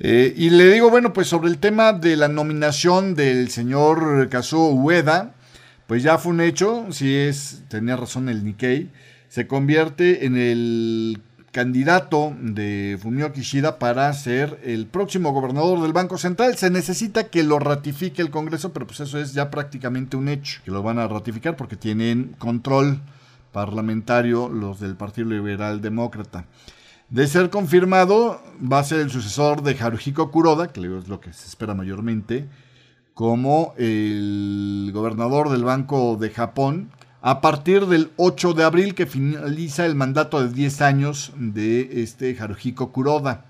[0.00, 4.74] Eh, y le digo, bueno, pues sobre el tema de la nominación del señor Kazuo
[4.74, 5.34] Ueda,
[5.86, 8.90] pues ya fue un hecho, si es, tenía razón el Nikkei,
[9.30, 16.18] se convierte en el candidato de Fumio Kishida para ser el próximo gobernador del Banco
[16.18, 16.56] Central.
[16.56, 20.60] Se necesita que lo ratifique el Congreso, pero pues eso es ya prácticamente un hecho,
[20.64, 23.00] que lo van a ratificar porque tienen control
[23.52, 26.44] parlamentario los del Partido Liberal Demócrata.
[27.08, 31.32] De ser confirmado, va a ser el sucesor de Haruhiko Kuroda, que es lo que
[31.32, 32.46] se espera mayormente,
[33.14, 39.86] como el gobernador del Banco de Japón, a partir del 8 de abril que finaliza
[39.86, 43.46] el mandato de 10 años de este Haruhiko Kuroda.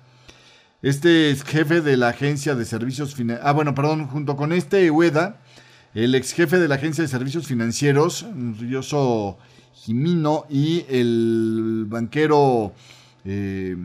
[0.80, 3.48] Este es jefe de la Agencia de Servicios Financieros.
[3.48, 5.40] Ah, bueno, perdón, junto con este Ueda,
[5.92, 8.26] el ex jefe de la Agencia de Servicios Financieros,
[8.58, 9.38] Ryoso
[9.74, 12.72] Jimino, y el banquero
[13.24, 13.76] eh,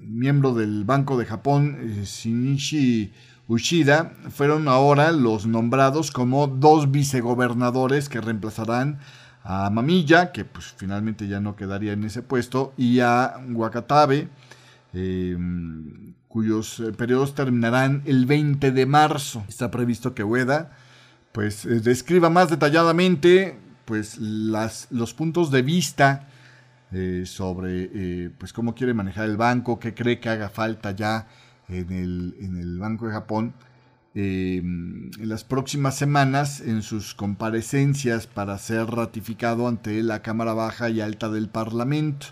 [0.00, 3.10] miembro del Banco de Japón, eh, Shinichi
[3.48, 8.98] Ushida, fueron ahora los nombrados como dos vicegobernadores que reemplazarán
[9.42, 14.28] a Mamilla, que pues finalmente ya no quedaría en ese puesto, y a Wakatabe,
[14.92, 19.42] em, cuyos eh, periodos terminarán el 20 de marzo.
[19.48, 20.70] Está previsto que Ueda
[21.32, 26.28] pues eh, describa más detalladamente pues las, los puntos de vista
[26.92, 31.26] eh, sobre pues cómo quiere manejar el banco, qué cree que haga falta ya
[31.68, 33.54] en el, en el Banco de Japón
[34.14, 40.88] eh, en las próximas semanas en sus comparecencias para ser ratificado ante la Cámara Baja
[40.90, 42.26] y Alta del Parlamento.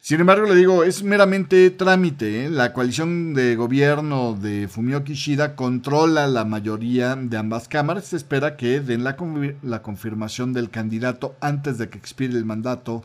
[0.00, 2.44] Sin embargo, le digo, es meramente trámite.
[2.44, 2.50] ¿eh?
[2.50, 8.04] La coalición de gobierno de Fumio Kishida controla la mayoría de ambas cámaras.
[8.04, 9.16] Se espera que den la,
[9.62, 13.02] la confirmación del candidato antes de que expire el mandato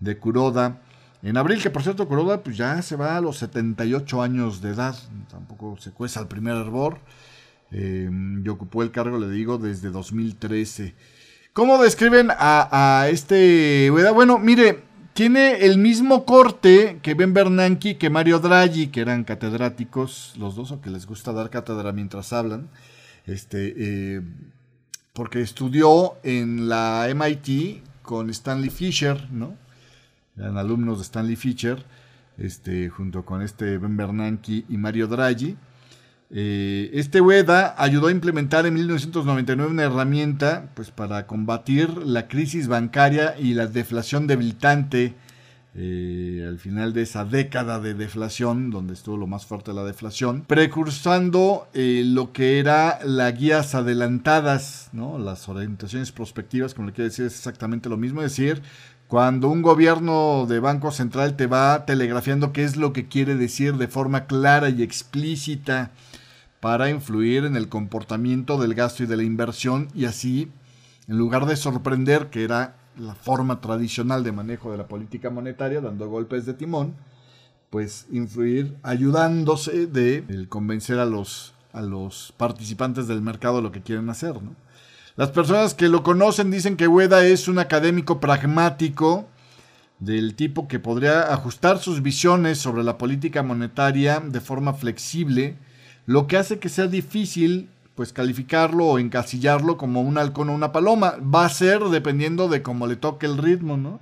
[0.00, 0.80] de Kuroda
[1.22, 4.70] en abril, que por cierto, Kuroda pues ya se va a los 78 años de
[4.70, 4.96] edad,
[5.30, 6.98] tampoco se cuesta el primer hervor.
[7.72, 8.10] Eh,
[8.44, 10.94] y ocupó el cargo, le digo, desde 2013.
[11.52, 14.82] ¿Cómo describen a, este Bueno, mire,
[15.14, 20.72] tiene el mismo corte que Ben Bernanke que Mario Draghi, que eran catedráticos, los dos,
[20.72, 22.68] o que les gusta dar cátedra mientras hablan.
[23.26, 24.22] Este, eh,
[25.12, 29.54] porque estudió en la MIT con Stanley Fisher, ¿no?
[30.36, 31.84] Eran alumnos de Stanley Fischer,
[32.38, 35.56] este, junto con este Ben Bernanke y Mario Draghi.
[36.34, 42.68] Eh, este Ueda ayudó a implementar en 1999 una herramienta pues, para combatir la crisis
[42.68, 45.14] bancaria y la deflación debilitante
[45.74, 50.42] eh, al final de esa década de deflación, donde estuvo lo más fuerte la deflación,
[50.42, 55.18] precursando eh, lo que era las guías adelantadas, ¿no?
[55.18, 58.60] las orientaciones prospectivas, como le quiere decir, es exactamente lo mismo, es decir,
[59.12, 63.76] cuando un gobierno de Banco Central te va telegrafiando qué es lo que quiere decir
[63.76, 65.90] de forma clara y explícita
[66.60, 70.50] para influir en el comportamiento del gasto y de la inversión y así,
[71.08, 75.82] en lugar de sorprender que era la forma tradicional de manejo de la política monetaria,
[75.82, 76.94] dando golpes de timón,
[77.68, 81.52] pues influir ayudándose de convencer a los,
[82.38, 84.56] participantes del mercado lo que quieren hacer, ¿no?
[85.16, 89.28] Las personas que lo conocen dicen que Ueda es un académico pragmático,
[90.02, 95.56] del tipo que podría ajustar sus visiones sobre la política monetaria de forma flexible,
[96.06, 100.72] lo que hace que sea difícil pues calificarlo o encasillarlo como un halcón o una
[100.72, 101.16] paloma.
[101.22, 104.00] Va a ser dependiendo de cómo le toque el ritmo, ¿no?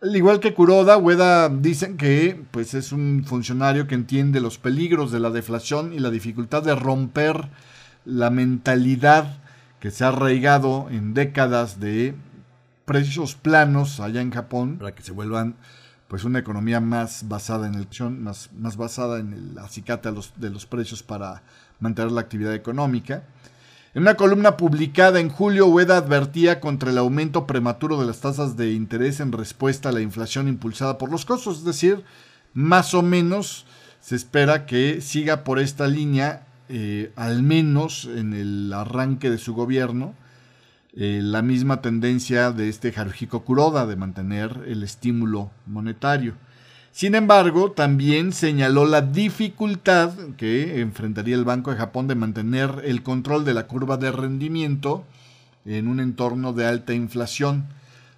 [0.00, 5.12] Al igual que Kuroda, Ueda dicen que pues, es un funcionario que entiende los peligros
[5.12, 7.48] de la deflación y la dificultad de romper
[8.04, 9.41] la mentalidad
[9.82, 12.14] que se ha arraigado en décadas de
[12.84, 15.56] precios planos allá en Japón para que se vuelvan
[16.06, 20.66] pues una economía más basada en el más, más basada en el acicate de los
[20.66, 21.42] precios para
[21.80, 23.24] mantener la actividad económica.
[23.92, 28.56] En una columna publicada en julio, Ueda advertía contra el aumento prematuro de las tasas
[28.56, 32.04] de interés en respuesta a la inflación impulsada por los costos, es decir,
[32.54, 33.66] más o menos
[33.98, 39.54] se espera que siga por esta línea, eh, al menos en el arranque de su
[39.54, 40.14] gobierno,
[40.94, 46.34] eh, la misma tendencia de este Haruhiko Kuroda de mantener el estímulo monetario.
[46.92, 53.02] Sin embargo, también señaló la dificultad que enfrentaría el Banco de Japón de mantener el
[53.02, 55.06] control de la curva de rendimiento
[55.64, 57.64] en un entorno de alta inflación,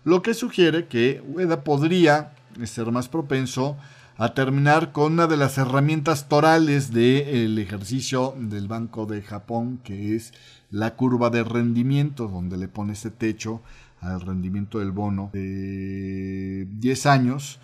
[0.04, 2.32] lo que sugiere que UEDA podría
[2.64, 3.93] ser más propenso a
[4.34, 10.32] terminar con una de las herramientas torales del ejercicio del Banco de Japón, que es
[10.70, 13.62] la curva de rendimiento, donde le pone ese techo
[14.00, 17.58] al rendimiento del bono de 10 años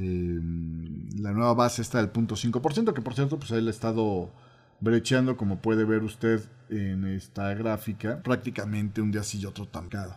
[0.00, 0.40] eh,
[1.18, 4.30] la nueva base está del 0.5%, que por cierto, pues él ha estado
[4.80, 10.16] brecheando, como puede ver usted en esta gráfica, prácticamente un día sí y otro tancado.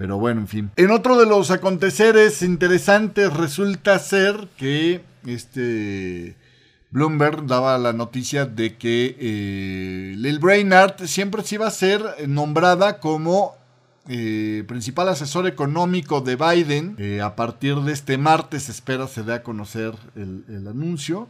[0.00, 0.70] Pero bueno, en fin.
[0.76, 6.36] En otro de los aconteceres interesantes resulta ser que este
[6.90, 12.98] Bloomberg daba la noticia de que eh, Lil Brainard siempre se iba a ser nombrada
[12.98, 13.56] como
[14.08, 16.96] eh, principal asesor económico de Biden.
[16.96, 21.28] Eh, a partir de este martes espera se dé a conocer el, anuncio.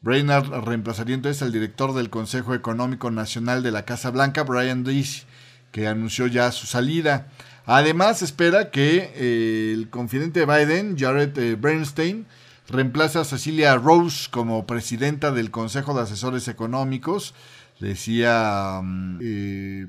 [0.00, 5.26] Brainard reemplazaría entonces al director del Consejo Económico Nacional de la Casa Blanca, Brian Dees,
[5.72, 7.26] que anunció ya su salida.
[7.72, 12.26] Además, espera que eh, el confidente de Biden, Jared Bernstein,
[12.68, 17.32] reemplace a Cecilia Rose como presidenta del Consejo de Asesores Económicos.
[17.78, 19.86] Decía mm, eh,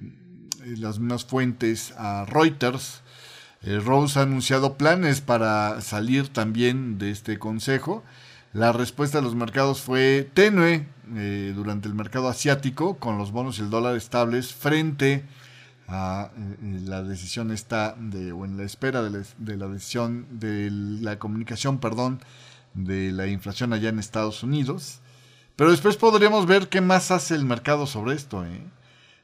[0.77, 3.01] las mismas fuentes a Reuters,
[3.63, 8.03] eh, Rose ha anunciado planes para salir también de este consejo.
[8.53, 13.57] La respuesta de los mercados fue tenue eh, durante el mercado asiático, con los bonos
[13.57, 15.40] y el dólar estables frente a
[15.87, 21.19] la decisión esta, de, o en la espera de la, de la, decisión de la
[21.19, 22.19] comunicación, perdón,
[22.73, 24.99] de la inflación allá en Estados Unidos.
[25.55, 28.45] Pero después podríamos ver qué más hace el mercado sobre esto.
[28.45, 28.63] ¿eh?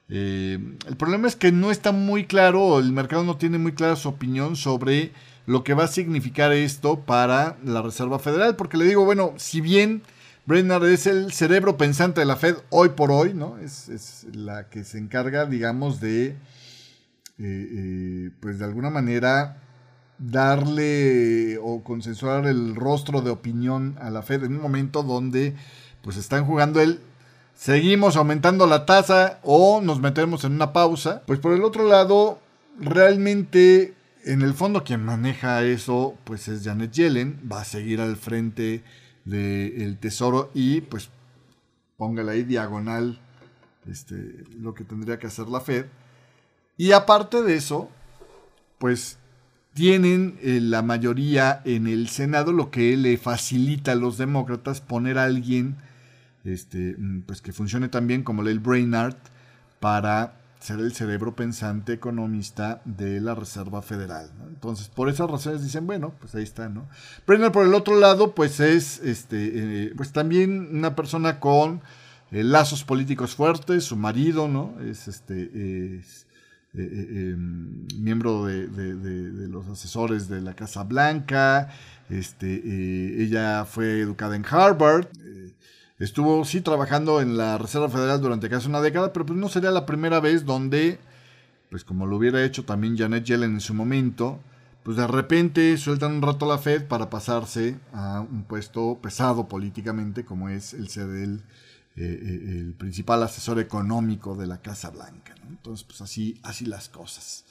[0.10, 3.96] Eh, el problema es que no está muy claro, el mercado no tiene muy clara
[3.96, 5.12] su opinión sobre
[5.46, 9.62] lo que va a significar esto para la Reserva Federal, porque le digo, bueno, si
[9.62, 10.04] bien
[10.47, 13.57] Brenner es el cerebro pensante de la Fed hoy por hoy, ¿no?
[13.57, 16.38] Es, la que se encarga, digamos, de, eh,
[17.38, 19.62] eh, pues de alguna manera,
[20.17, 25.53] darle o consensuar el rostro de opinión a la Fed en un momento donde
[26.01, 27.01] pues están jugando el
[27.53, 31.23] seguimos aumentando la tasa o nos metemos en una pausa.
[31.25, 32.39] Pues por el otro lado,
[32.79, 38.15] realmente en el fondo quien maneja eso pues es Janet Yellen, va a seguir al
[38.15, 38.83] frente
[39.28, 41.10] del Tesoro y pues
[41.98, 43.20] póngale ahí diagonal
[43.90, 45.86] este, lo que tendría que hacer la Fed.
[46.78, 47.90] Y aparte de eso,
[48.78, 49.18] pues
[49.74, 55.18] tienen eh, la mayoría en el Senado, lo que le facilita a los demócratas poner
[55.18, 55.78] a alguien
[56.44, 59.16] este, mm, pues que funcione también como el Brainard
[59.80, 64.30] para ser el cerebro pensante economista de la Reserva Federal.
[64.50, 66.88] Entonces, por esas razones dicen, bueno, pues ahí está, ¿no?
[67.26, 71.82] Brainard, por el otro lado, pues es este, eh, pues también una persona con
[72.32, 74.76] eh, lazos políticos fuertes, su marido, ¿no?
[74.82, 76.02] Es este, eh,
[76.74, 81.70] em, miembro de, de, los asesores de la Casa Blanca,
[82.10, 85.08] este, ella fue educada en Harvard,
[85.99, 89.71] Estuvo, sí, trabajando en la Reserva Federal durante casi una década, pero pues no sería
[89.71, 90.99] la primera vez donde,
[91.71, 94.39] pues como lo hubiera hecho también Janet Yellen en su momento,
[94.83, 100.23] pues de repente sueltan un rato la Fed para pasarse a un puesto pesado políticamente,
[100.23, 101.43] como es el ser el,
[101.95, 105.33] eh, eh, principal asesor económico de la Casa Blanca.
[105.49, 107.43] Entonces, pues así, así las cosas.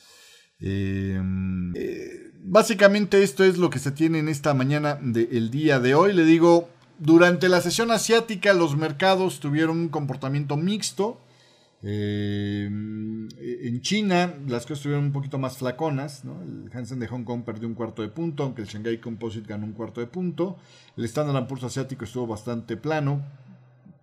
[0.61, 5.95] Em, eh, básicamente esto es lo que se tiene en esta mañana del día de
[5.95, 6.13] hoy.
[6.13, 11.21] Le digo, durante la sesión asiática los mercados tuvieron un comportamiento mixto.
[11.83, 16.25] Eh, en China las cosas estuvieron un poquito más flaconas.
[16.25, 16.41] ¿no?
[16.43, 19.67] El Hansen de Hong Kong perdió un cuarto de punto, aunque el Shanghai Composite ganó
[19.67, 20.57] un cuarto de punto.
[20.97, 23.23] El Standard Poor's asiático estuvo bastante plano,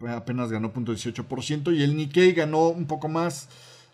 [0.08, 1.76] apenas ganó 0.18%.
[1.76, 3.50] Y el Nikkei ganó un poco más,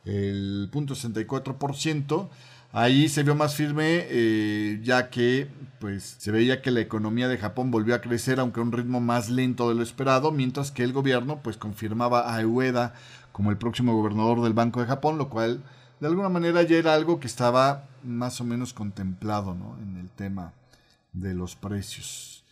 [0.05, 2.29] el 0.64%.
[2.71, 5.47] Ahí se vio más firme, eh, ya que
[5.79, 8.99] pues, se veía que la economía de Japón volvió a crecer, aunque a un ritmo
[8.99, 12.93] más lento de lo esperado, mientras que el gobierno pues, confirmaba a Ueda
[13.31, 15.63] como el próximo gobernador del Banco de Japón, lo cual
[15.99, 20.53] de alguna manera ya era algo que estaba más o menos contemplado en el tema
[21.13, 22.43] de los precios.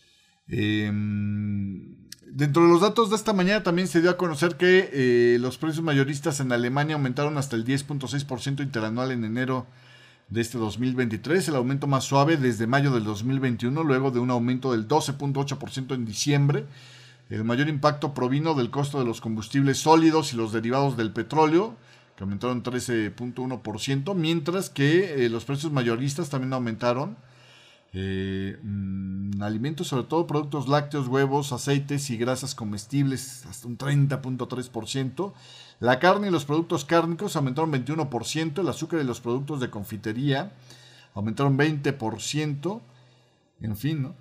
[0.47, 1.95] Em,
[2.26, 5.57] dentro de los datos de esta mañana también se dio a conocer que eh, los
[5.57, 9.68] precios mayoristas en Alemania aumentaron hasta el 10.6% interanual en enero
[10.30, 14.71] de este 2023, el aumento más suave desde mayo del 2021, luego de un aumento
[14.71, 16.65] del 12.8% en diciembre.
[17.30, 21.75] El mayor impacto provino del costo de los combustibles sólidos y los derivados del petróleo,
[22.15, 27.17] que aumentaron 13.1%, mientras que eh, los precios mayoristas también aumentaron.
[27.93, 35.34] Eh, mm, alimentos, sobre todo productos lácteos, huevos, aceites y grasas comestibles, hasta un 30.3%.
[35.80, 40.51] La carne y los productos cárnicos aumentaron 21%, el azúcar y los productos de confitería
[41.13, 42.82] aumentaron 20%,
[43.61, 44.15] en fin, ¿no?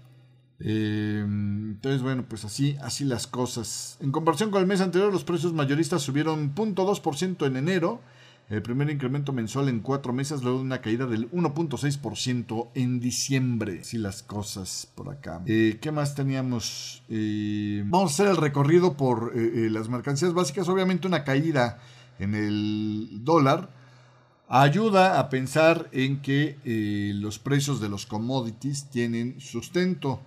[0.59, 3.99] Eh, entonces, bueno, pues así, así las cosas.
[4.01, 8.01] En comparación con el mes anterior, los precios mayoristas subieron 0.2% en enero,
[8.49, 13.81] el primer incremento mensual en cuatro meses, luego de una caída del 1.6% en diciembre.
[13.81, 15.43] Así las cosas por acá.
[15.47, 17.03] Eh, ¿Qué más teníamos?
[17.09, 20.69] Eh, vamos a hacer el recorrido por las mercancías básicas.
[20.69, 21.81] Obviamente una caída
[22.19, 23.71] en el dólar
[24.49, 26.57] ayuda a pensar en que
[27.15, 30.21] los precios de los commodities tienen sustento.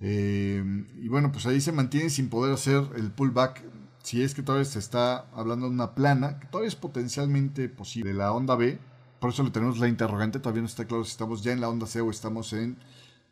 [0.00, 0.62] Eh,
[1.02, 3.62] y bueno, pues ahí se mantiene sin poder hacer el pullback.
[4.02, 8.12] Si es que todavía se está hablando de una plana, que todavía es potencialmente posible,
[8.12, 8.78] de la onda B.
[9.20, 10.38] Por eso le tenemos la interrogante.
[10.38, 12.78] Todavía no está claro si estamos ya en la onda C o estamos en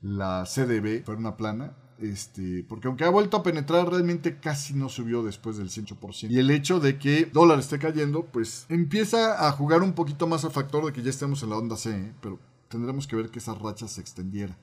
[0.03, 1.75] la CDB, fue una plana.
[1.99, 6.31] Este, porque aunque ha vuelto a penetrar, realmente casi no subió después del 100%.
[6.31, 10.45] Y el hecho de que dólar esté cayendo, pues empieza a jugar un poquito más
[10.45, 12.13] a factor de que ya estemos en la onda C, ¿eh?
[12.21, 12.39] pero
[12.69, 14.59] tendremos que ver que esa racha se extendiera.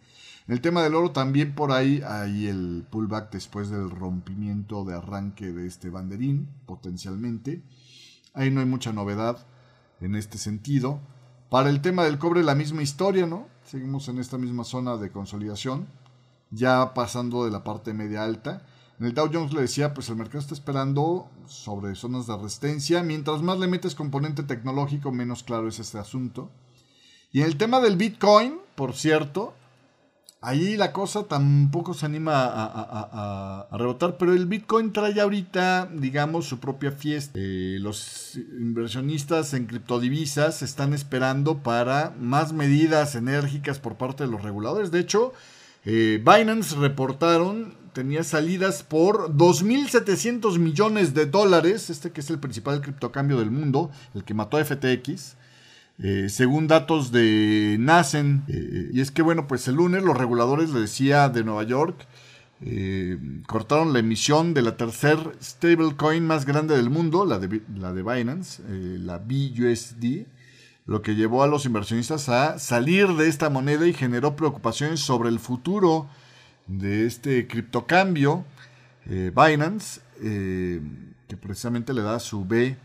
[0.47, 4.95] En el tema del oro también por ahí hay el pullback después del rompimiento de
[4.95, 7.63] arranque de este banderín, potencialmente.
[8.33, 9.45] Ahí no hay mucha novedad
[10.01, 10.99] en este sentido.
[11.49, 13.47] Para el tema del cobre la misma historia, ¿no?
[13.63, 15.87] Seguimos en esta misma zona de consolidación,
[16.51, 18.65] ya pasando de la parte media alta.
[18.99, 23.01] En el Dow Jones le decía, pues el mercado está esperando sobre zonas de resistencia.
[23.01, 26.51] Mientras más le metes componente tecnológico, menos claro es este asunto.
[27.31, 29.53] Y en el tema del Bitcoin, por cierto,
[30.45, 36.59] Ahí la cosa tampoco se anima a, rebotar, pero el Bitcoin trae ahorita, digamos, su
[36.59, 37.39] propia fiesta.
[37.39, 44.41] Eh, los inversionistas en criptodivisas están esperando para más medidas enérgicas por parte de los
[44.41, 44.91] reguladores.
[44.91, 45.31] De hecho,
[45.85, 52.81] eh, Binance reportaron, tenía salidas por 2.700 millones de dólares, este que es el principal
[52.81, 55.37] criptocambio del mundo, el que mató a FTX.
[56.05, 60.71] Eh, según datos de Nacen, eh, y es que bueno, pues el lunes los reguladores,
[60.71, 62.05] le decía de Nueva York,
[62.59, 67.93] eh, cortaron la emisión de la tercer stablecoin más grande del mundo, la de, la
[67.93, 68.61] de Binance,
[68.99, 70.25] la BUSD,
[70.87, 75.29] lo que llevó a los inversionistas a salir de esta moneda y generó preocupaciones sobre
[75.29, 76.09] el futuro
[76.67, 78.43] de este criptocambio.
[79.05, 82.77] Binance, que precisamente le da su B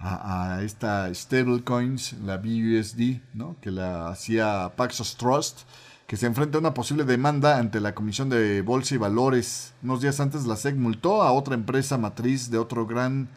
[0.00, 3.56] a, esta stablecoins, la BUSD, ¿no?
[3.60, 5.60] que la hacía Paxos Trust,
[6.06, 9.74] que se enfrenta a una posible demanda ante la Comisión de Bolsa y Valores.
[9.82, 13.28] Unos días antes la SEC multó a otra empresa matriz de otro gran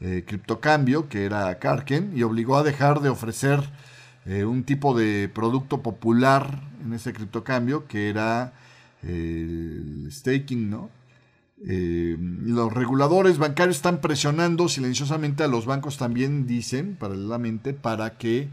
[0.00, 3.60] eh, criptocambio, que era Karken, y obligó a dejar de ofrecer
[4.24, 8.52] eh, un tipo de producto popular en ese criptocambio, que era
[9.02, 9.42] eh,
[10.04, 10.88] el staking, ¿no?
[11.64, 18.48] Eh, los reguladores bancarios están presionando silenciosamente a los bancos también, dicen, paralelamente, para que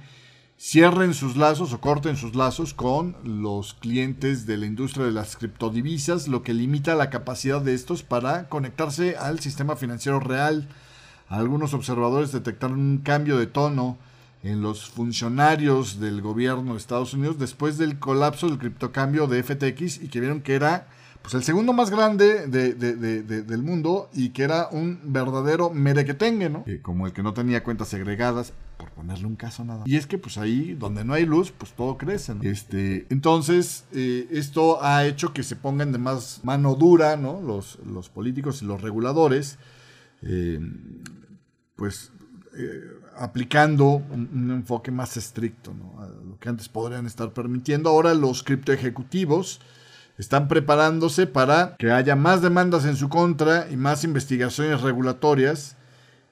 [0.60, 5.38] cierren sus lazos o corten sus lazos con los clientes de la industria de las
[5.38, 10.68] criptodivisas, lo que limita la capacidad de estos para conectarse al sistema financiero real.
[11.30, 13.97] Algunos observadores detectaron un cambio de tono
[14.43, 20.03] en los funcionarios del gobierno de Estados Unidos después del colapso del criptocambio de FTX
[20.03, 20.88] y que vieron que era
[21.22, 26.65] pues el segundo más grande del mundo y que era un verdadero merequetengue, ¿no?
[26.82, 29.84] como el que no tenía cuentas segregadas, por ponerle un caso nada.
[29.86, 32.43] Y es que pues ahí donde no hay luz, pues todo crece, ¿no?
[32.43, 37.41] Este, entonces, eh, esto ha hecho que se pongan de más mano dura, ¿no?
[37.41, 39.59] Los, los políticos y los reguladores,
[40.22, 40.59] eh,
[41.76, 42.11] pues
[42.57, 47.89] eh, aplicando un, enfoque más estricto a lo que antes podrían estar permitiendo.
[47.89, 49.59] Ahora los cripto ejecutivos
[50.20, 55.78] están preparándose para que haya más demandas en su contra y más investigaciones regulatorias.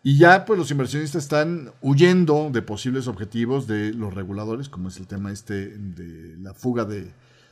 [0.04, 4.98] Y ya pues los inversionistas están huyendo de posibles objetivos de los reguladores, como es
[4.98, 7.12] el tema este de la fuga de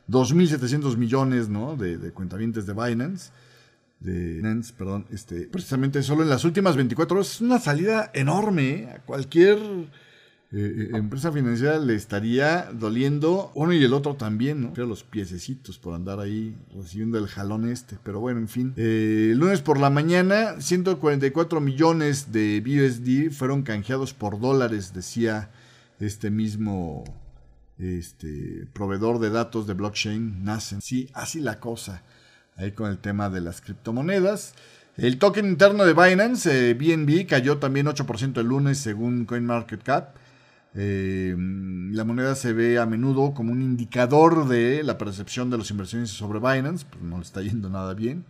[0.09, 1.75] 2.700 millones ¿no?
[1.75, 3.31] de, de cuentavientes de Binance
[3.99, 8.69] de Binance, perdón, este, precisamente solo en las últimas 24 horas es una salida enorme
[8.69, 8.89] ¿eh?
[8.89, 9.57] a cualquier
[10.57, 14.85] eh, eh, empresa financiera le estaría doliendo uno y el otro también, ¿no?
[14.85, 17.97] Los piececitos por andar ahí recibiendo el jalón este.
[18.03, 18.73] Pero bueno, en fin.
[18.77, 25.51] el lunes por la mañana, 144 millones de BUSD fueron canjeados por dólares, decía
[25.99, 27.03] este mismo
[27.77, 30.81] este, proveedor de datos de blockchain, Nascent.
[30.81, 32.03] Sí, así la cosa.
[32.55, 34.53] Ahí con el tema de las criptomonedas.
[34.95, 40.23] El token interno de Binance, BNB, cayó también 8% el lunes según CoinMarketCap.
[40.77, 45.71] Eh, la moneda se ve a menudo como un indicador de la percepción de los
[45.71, 48.25] inversionistas sobre Binance, pues no le está yendo nada bien.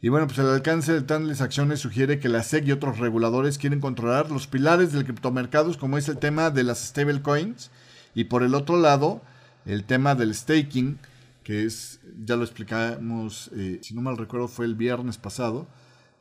[0.00, 3.58] Y bueno, pues el alcance de tales acciones sugiere que la SEC y otros reguladores
[3.58, 7.70] quieren controlar los pilares del criptomercado, como es el tema de las stablecoins,
[8.14, 9.22] y por el otro lado,
[9.64, 10.98] el tema del staking,
[11.42, 15.66] que es, ya lo explicamos, eh, si no mal recuerdo, fue el viernes pasado,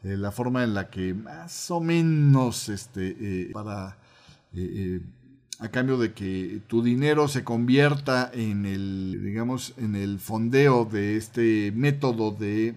[0.03, 3.97] eh, la forma en la que más o menos este, para
[5.59, 11.17] a cambio de que tu dinero se convierta en el, digamos, en el fondeo de
[11.17, 12.75] este método de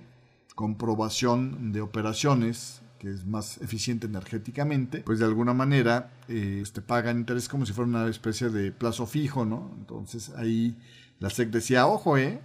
[0.55, 7.19] comprobación de operaciones, que es más eficiente energéticamente, pues de alguna manera eh, te pagan
[7.19, 9.71] interés como si fuera una especie de plazo fijo, ¿no?
[9.79, 10.77] Entonces ahí
[11.19, 12.41] la SEC decía, ojo, ¿eh?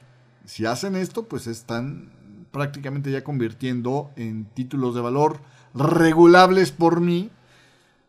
[0.46, 2.10] Si hacen esto, pues están
[2.52, 5.40] prácticamente ya convirtiendo en títulos de valor
[5.74, 7.32] regulables por mí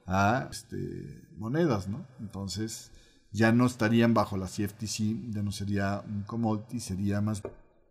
[0.07, 2.07] a este, monedas, ¿no?
[2.20, 2.93] Entonces
[3.30, 7.43] ya no estarían bajo la CFTC, ya no sería un commodity, sería más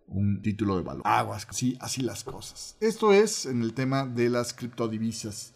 [0.08, 1.04] un título de valor.
[1.06, 2.78] Aguas, sí, así las cosas.
[2.80, 5.54] Esto es en el tema de las criptodivisas.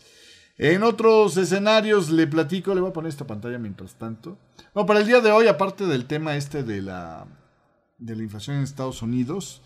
[0.57, 4.37] En otros escenarios le platico, le voy a poner esta pantalla mientras tanto.
[4.73, 7.27] Bueno, para el día de hoy, aparte del tema este de la,
[7.97, 9.61] de la inflación en Estados Unidos,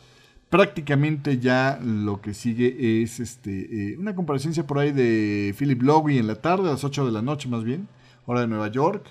[0.49, 6.19] prácticamente ya lo que sigue es este, eh, una comparecencia por ahí de Philip Lowy
[6.19, 7.87] en la tarde, a las 8 de la noche más bien,
[8.25, 9.07] hora de Nueva York.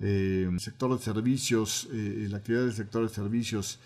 [0.00, 3.78] Eh, sector de servicios, eh, la actividad del sector de servicios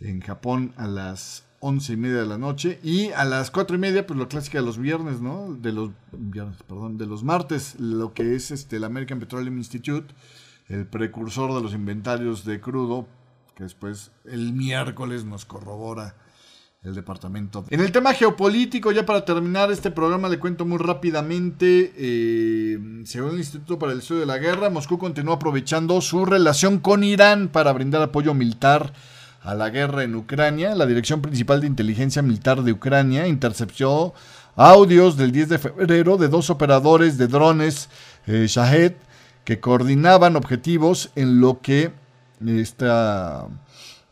[0.00, 3.78] en Japón a las 11 y media de la noche y a las 4 y
[3.78, 5.54] media, pues lo clásica de los viernes, ¿no?
[5.54, 10.12] De los viernes, perdón, de los martes, lo que es este, el American Petroleum Institute,
[10.68, 13.06] el precursor de los inventarios de crudo,
[13.54, 16.16] que después el miércoles nos corrobora
[16.84, 17.64] el departamento.
[17.70, 21.92] En el tema geopolítico, ya para terminar este programa, le cuento muy rápidamente.
[21.96, 26.80] Eh, según el Instituto para el Estudio de la Guerra, Moscú continúa aprovechando su relación
[26.80, 28.92] con Irán para brindar apoyo militar
[29.42, 30.74] a la guerra en Ucrania.
[30.74, 34.12] La Dirección Principal de Inteligencia Militar de Ucrania interceptó
[34.56, 37.88] audios del 10 de febrero de dos operadores de drones
[38.26, 38.94] eh, Shahed
[39.44, 41.92] que coordinaban objetivos en lo que
[42.44, 43.46] esta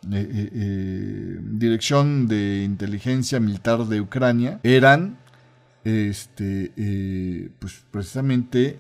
[0.09, 5.19] eh, eh, eh, Dirección de Inteligencia Militar de Ucrania eran
[5.85, 6.73] este,
[7.59, 8.79] pues precisamente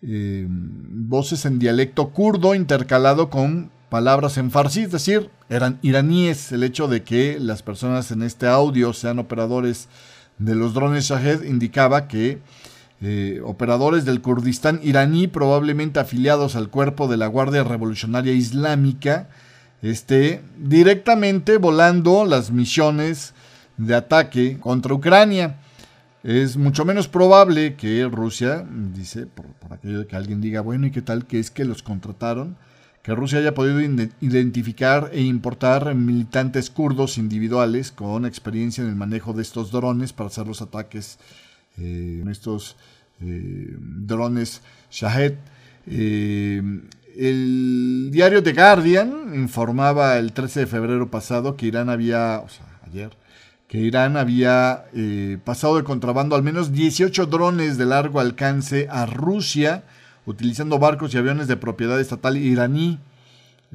[0.00, 6.50] voces en dialecto kurdo intercalado con palabras en farsi, es decir, eran iraníes.
[6.52, 9.88] El hecho de que las personas en este audio sean operadores
[10.38, 12.40] de los drones Shahed indicaba que
[13.44, 19.28] operadores del Kurdistán iraní, probablemente afiliados al cuerpo de la Guardia Revolucionaria Islámica,
[19.82, 23.34] esté directamente volando las misiones
[23.76, 25.56] de ataque contra Ucrania.
[26.22, 30.90] Es mucho menos probable que Rusia, dice, por, aquello de que alguien diga, bueno, ¿y
[30.90, 32.56] qué tal que es que los contrataron?
[33.02, 33.80] Que Rusia haya podido
[34.20, 40.26] identificar e importar militantes kurdos individuales con experiencia en el manejo de estos drones para
[40.26, 41.18] hacer los ataques
[41.78, 42.76] eh, estos
[43.20, 44.60] eh, drones
[44.90, 45.34] Shahed.
[45.86, 46.62] Eh,
[47.18, 52.64] el diario The Guardian informaba el 13 de febrero pasado que Irán había, o sea,
[52.86, 53.10] ayer,
[53.66, 59.04] que Irán había eh, pasado de contrabando al menos 18 drones de largo alcance a
[59.04, 59.82] Rusia,
[60.26, 63.00] utilizando barcos y aviones de propiedad estatal iraní.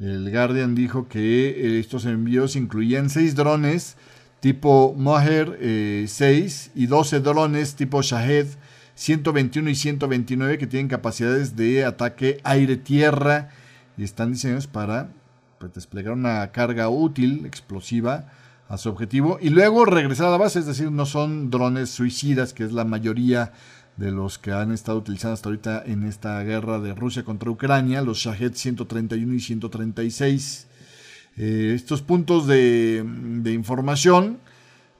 [0.00, 3.96] El Guardian dijo que eh, estos envíos incluían 6 drones
[4.40, 8.46] tipo Moher 6 eh, y 12 drones tipo Shahed
[8.94, 13.50] 121 y 129 que tienen capacidades de ataque aire-tierra
[13.96, 15.10] y están diseñados para
[15.58, 18.26] pues, desplegar una carga útil, explosiva,
[18.68, 22.52] a su objetivo y luego regresar a la base, es decir, no son drones suicidas,
[22.52, 23.52] que es la mayoría
[23.96, 28.02] de los que han estado utilizando hasta ahorita en esta guerra de Rusia contra Ucrania,
[28.02, 30.66] los Shahed 131 y 136.
[31.36, 34.38] Eh, estos puntos de, de información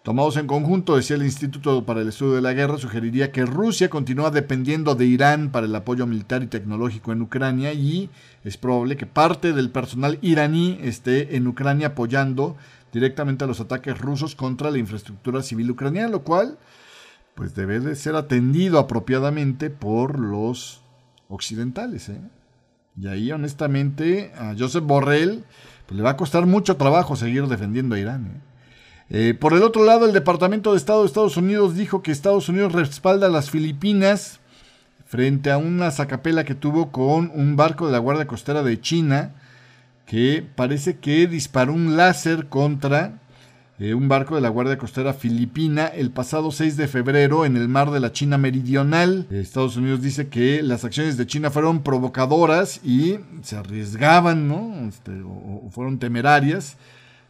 [0.04, 3.88] Tomados en conjunto, decía el Instituto para el Estudio de la Guerra, sugeriría que Rusia
[3.88, 8.10] continúa dependiendo de Irán para el apoyo militar y tecnológico en Ucrania y
[8.44, 12.54] es probable que parte del personal iraní esté en Ucrania apoyando
[12.92, 16.58] directamente a los ataques rusos contra la infraestructura civil ucraniana, lo cual
[17.34, 20.82] pues debe de ser atendido apropiadamente por los
[21.30, 22.10] occidentales.
[22.10, 22.20] ¿eh?
[23.00, 25.44] Y ahí honestamente a Joseph Borrell
[25.86, 28.26] pues, le va a costar mucho trabajo seguir defendiendo a Irán.
[28.26, 28.53] ¿eh?
[29.10, 32.48] Eh, por el otro lado, el Departamento de Estado de Estados Unidos dijo que Estados
[32.48, 34.40] Unidos respalda a las Filipinas
[35.04, 39.34] frente a una sacapela que tuvo con un barco de la Guardia Costera de China
[40.06, 43.20] que parece que disparó un láser contra
[43.78, 47.68] eh, un barco de la Guardia Costera filipina el pasado 6 de febrero en el
[47.68, 49.26] mar de la China Meridional.
[49.30, 54.88] Estados Unidos dice que las acciones de China fueron provocadoras y se arriesgaban, ¿no?
[54.88, 56.76] Este, o fueron temerarias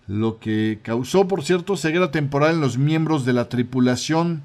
[0.07, 4.43] lo que causó, por cierto, ceguera temporal en los miembros de la tripulación.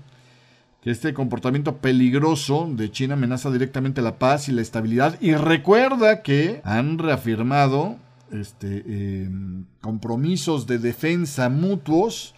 [0.82, 5.20] Que este comportamiento peligroso de China amenaza directamente la paz y la estabilidad.
[5.20, 7.98] Y recuerda que han reafirmado
[8.32, 12.34] este, em, compromisos de defensa mutuos,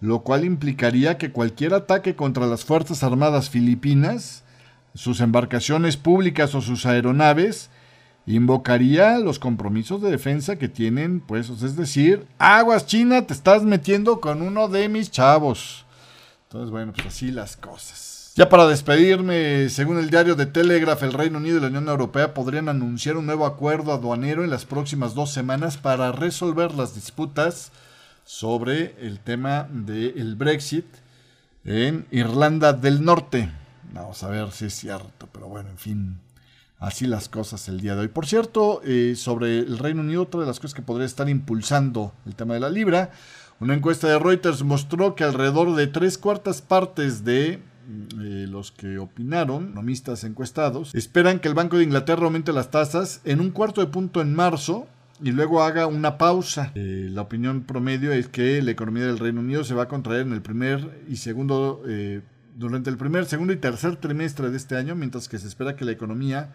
[0.00, 4.42] lo cual implicaría que cualquier ataque contra las Fuerzas Armadas Filipinas,
[4.94, 7.70] sus embarcaciones públicas o sus aeronaves,
[8.26, 14.20] invocaría los compromisos de defensa que tienen, pues, es decir, aguas China, te estás metiendo
[14.20, 15.84] con uno de mis chavos.
[16.44, 18.32] Entonces, bueno, pues así las cosas.
[18.34, 22.32] Ya para despedirme, según el diario de Telegraph, el Reino Unido y la Unión Europea
[22.32, 27.72] podrían anunciar un nuevo acuerdo aduanero en las próximas dos semanas para resolver las disputas
[28.24, 30.86] sobre el tema del Brexit
[31.64, 33.50] en Irlanda del Norte.
[33.92, 36.18] Vamos a ver si es cierto, pero bueno, en fin,
[36.82, 38.08] así las cosas el día de hoy.
[38.08, 42.12] Por cierto, eh, sobre el Reino Unido, otra de las cosas que podría estar impulsando
[42.26, 43.12] el tema de la libra,
[43.60, 48.98] una encuesta de Reuters mostró que alrededor de tres cuartas partes de eh, los que
[48.98, 53.80] opinaron, economistas encuestados, esperan que el Banco de Inglaterra aumente las tasas en un cuarto
[53.80, 54.88] de punto en marzo
[55.22, 56.72] y luego haga una pausa.
[56.74, 60.22] Eh, la opinión promedio es que la economía del Reino Unido se va a contraer
[60.22, 61.80] en el primer y segundo,
[62.56, 65.84] durante el primer, segundo y tercer trimestre de este año, mientras que se espera que
[65.84, 66.52] la economía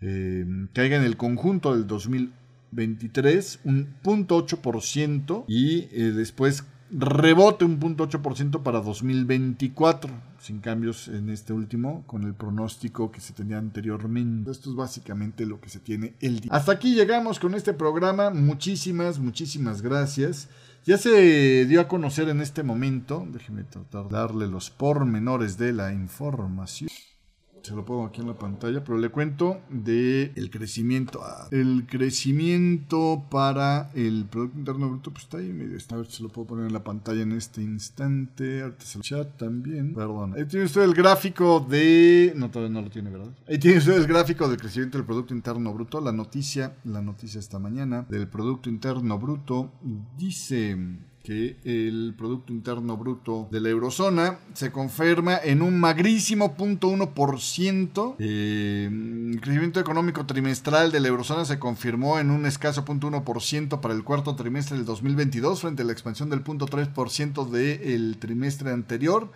[0.00, 8.62] eh, caiga en el conjunto del 2023 un 0.8% y eh, después rebote un 0.8%
[8.62, 14.50] para 2024, sin cambios en este último, con el pronóstico que se tenía anteriormente.
[14.50, 16.52] Esto es básicamente lo que se tiene el día.
[16.52, 18.30] Hasta aquí llegamos con este programa.
[18.30, 20.48] Muchísimas, muchísimas gracias.
[20.84, 25.74] Ya se dio a conocer en este momento, déjeme tratar de darle los pormenores de
[25.74, 26.88] la información
[27.62, 31.20] se lo pongo aquí en la pantalla, pero le cuento de el crecimiento.
[31.22, 35.78] Ah, el crecimiento para el Producto Interno Bruto, pues está ahí medio.
[35.90, 38.62] A ver si se lo puedo poner en la pantalla en este instante.
[38.62, 39.94] Ahorita se lo chat también.
[39.94, 40.34] Perdón.
[40.36, 42.32] Ahí tiene usted el gráfico de.
[42.36, 43.32] No, todavía no lo tiene, ¿verdad?
[43.48, 46.00] Ahí tiene usted el gráfico del crecimiento del Producto Interno Bruto.
[46.00, 49.72] La noticia, la noticia esta mañana del Producto Interno Bruto
[50.16, 50.76] dice
[51.22, 58.16] que el Producto Interno Bruto de la eurozona se confirma en un magrísimo 0.1%.
[58.18, 58.88] Eh,
[59.32, 64.02] el crecimiento económico trimestral de la eurozona se confirmó en un escaso 0.1% para el
[64.02, 69.30] cuarto trimestre del 2022 frente a la expansión del 0.3% del trimestre anterior.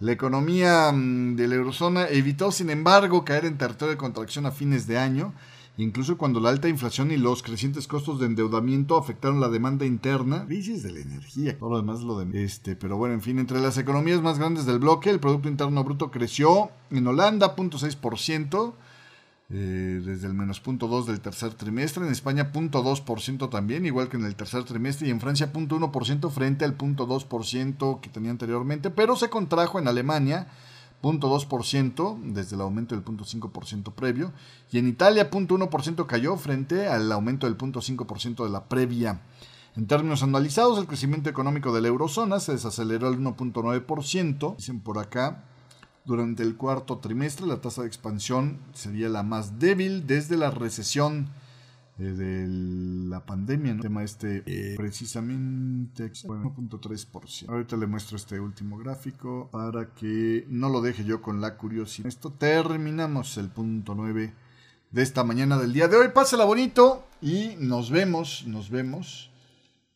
[0.00, 4.52] La economía mm, de la eurozona evitó, sin embargo, caer en territorio de contracción a
[4.52, 5.34] fines de año
[5.76, 10.46] incluso cuando la alta inflación y los crecientes costos de endeudamiento afectaron la demanda interna,
[10.46, 13.60] crisis de la energía, todo lo demás lo de este, pero bueno, en fin, entre
[13.60, 18.74] las economías más grandes del bloque, el producto interno bruto creció en Holanda 0.6%,
[19.50, 24.24] eh, desde el menos 0.2 del tercer trimestre, en España 0.2% también, igual que en
[24.24, 29.28] el tercer trimestre, y en Francia 0.1% frente al 0.2% que tenía anteriormente, pero se
[29.28, 30.48] contrajo en Alemania
[31.04, 34.32] 0.2% desde el aumento del 0.5% previo
[34.72, 39.20] y en Italia 0.1% cayó frente al aumento del 0.5% de la previa.
[39.76, 44.56] En términos anualizados, el crecimiento económico de la eurozona se desaceleró al 1.9%.
[44.56, 45.44] Dicen por acá,
[46.04, 51.28] durante el cuarto trimestre la tasa de expansión sería la más débil desde la recesión
[51.96, 52.46] eh, de
[53.08, 53.76] la pandemia, ¿no?
[53.76, 57.48] El tema este eh, precisamente 1.3%.
[57.48, 62.08] Ahorita le muestro este último gráfico para que no lo deje yo con la curiosidad.
[62.08, 64.32] Esto terminamos el punto 9
[64.90, 66.08] de esta mañana del día de hoy.
[66.08, 69.30] Pásala bonito y nos vemos, nos vemos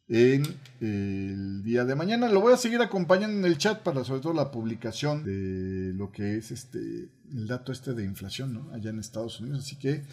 [0.08, 0.42] en
[0.80, 2.28] el día de mañana.
[2.28, 6.10] Lo voy a seguir acompañando en el chat para sobre todo la publicación de lo
[6.10, 8.72] que es este el dato este de inflación, ¿no?
[8.72, 9.60] Allá en Estados Unidos.
[9.60, 10.04] Así que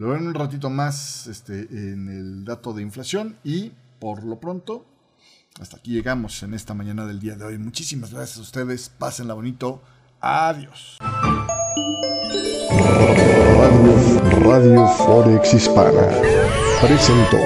[0.00, 4.86] lo verán un ratito más este, en el dato de inflación y por lo pronto
[5.60, 7.58] hasta aquí llegamos en esta mañana del día de hoy.
[7.58, 8.88] Muchísimas gracias a ustedes.
[8.88, 9.82] Pásenla bonito.
[10.22, 10.96] Adiós.
[14.42, 16.08] Radio, Forex Hispana
[16.80, 17.36] presentó.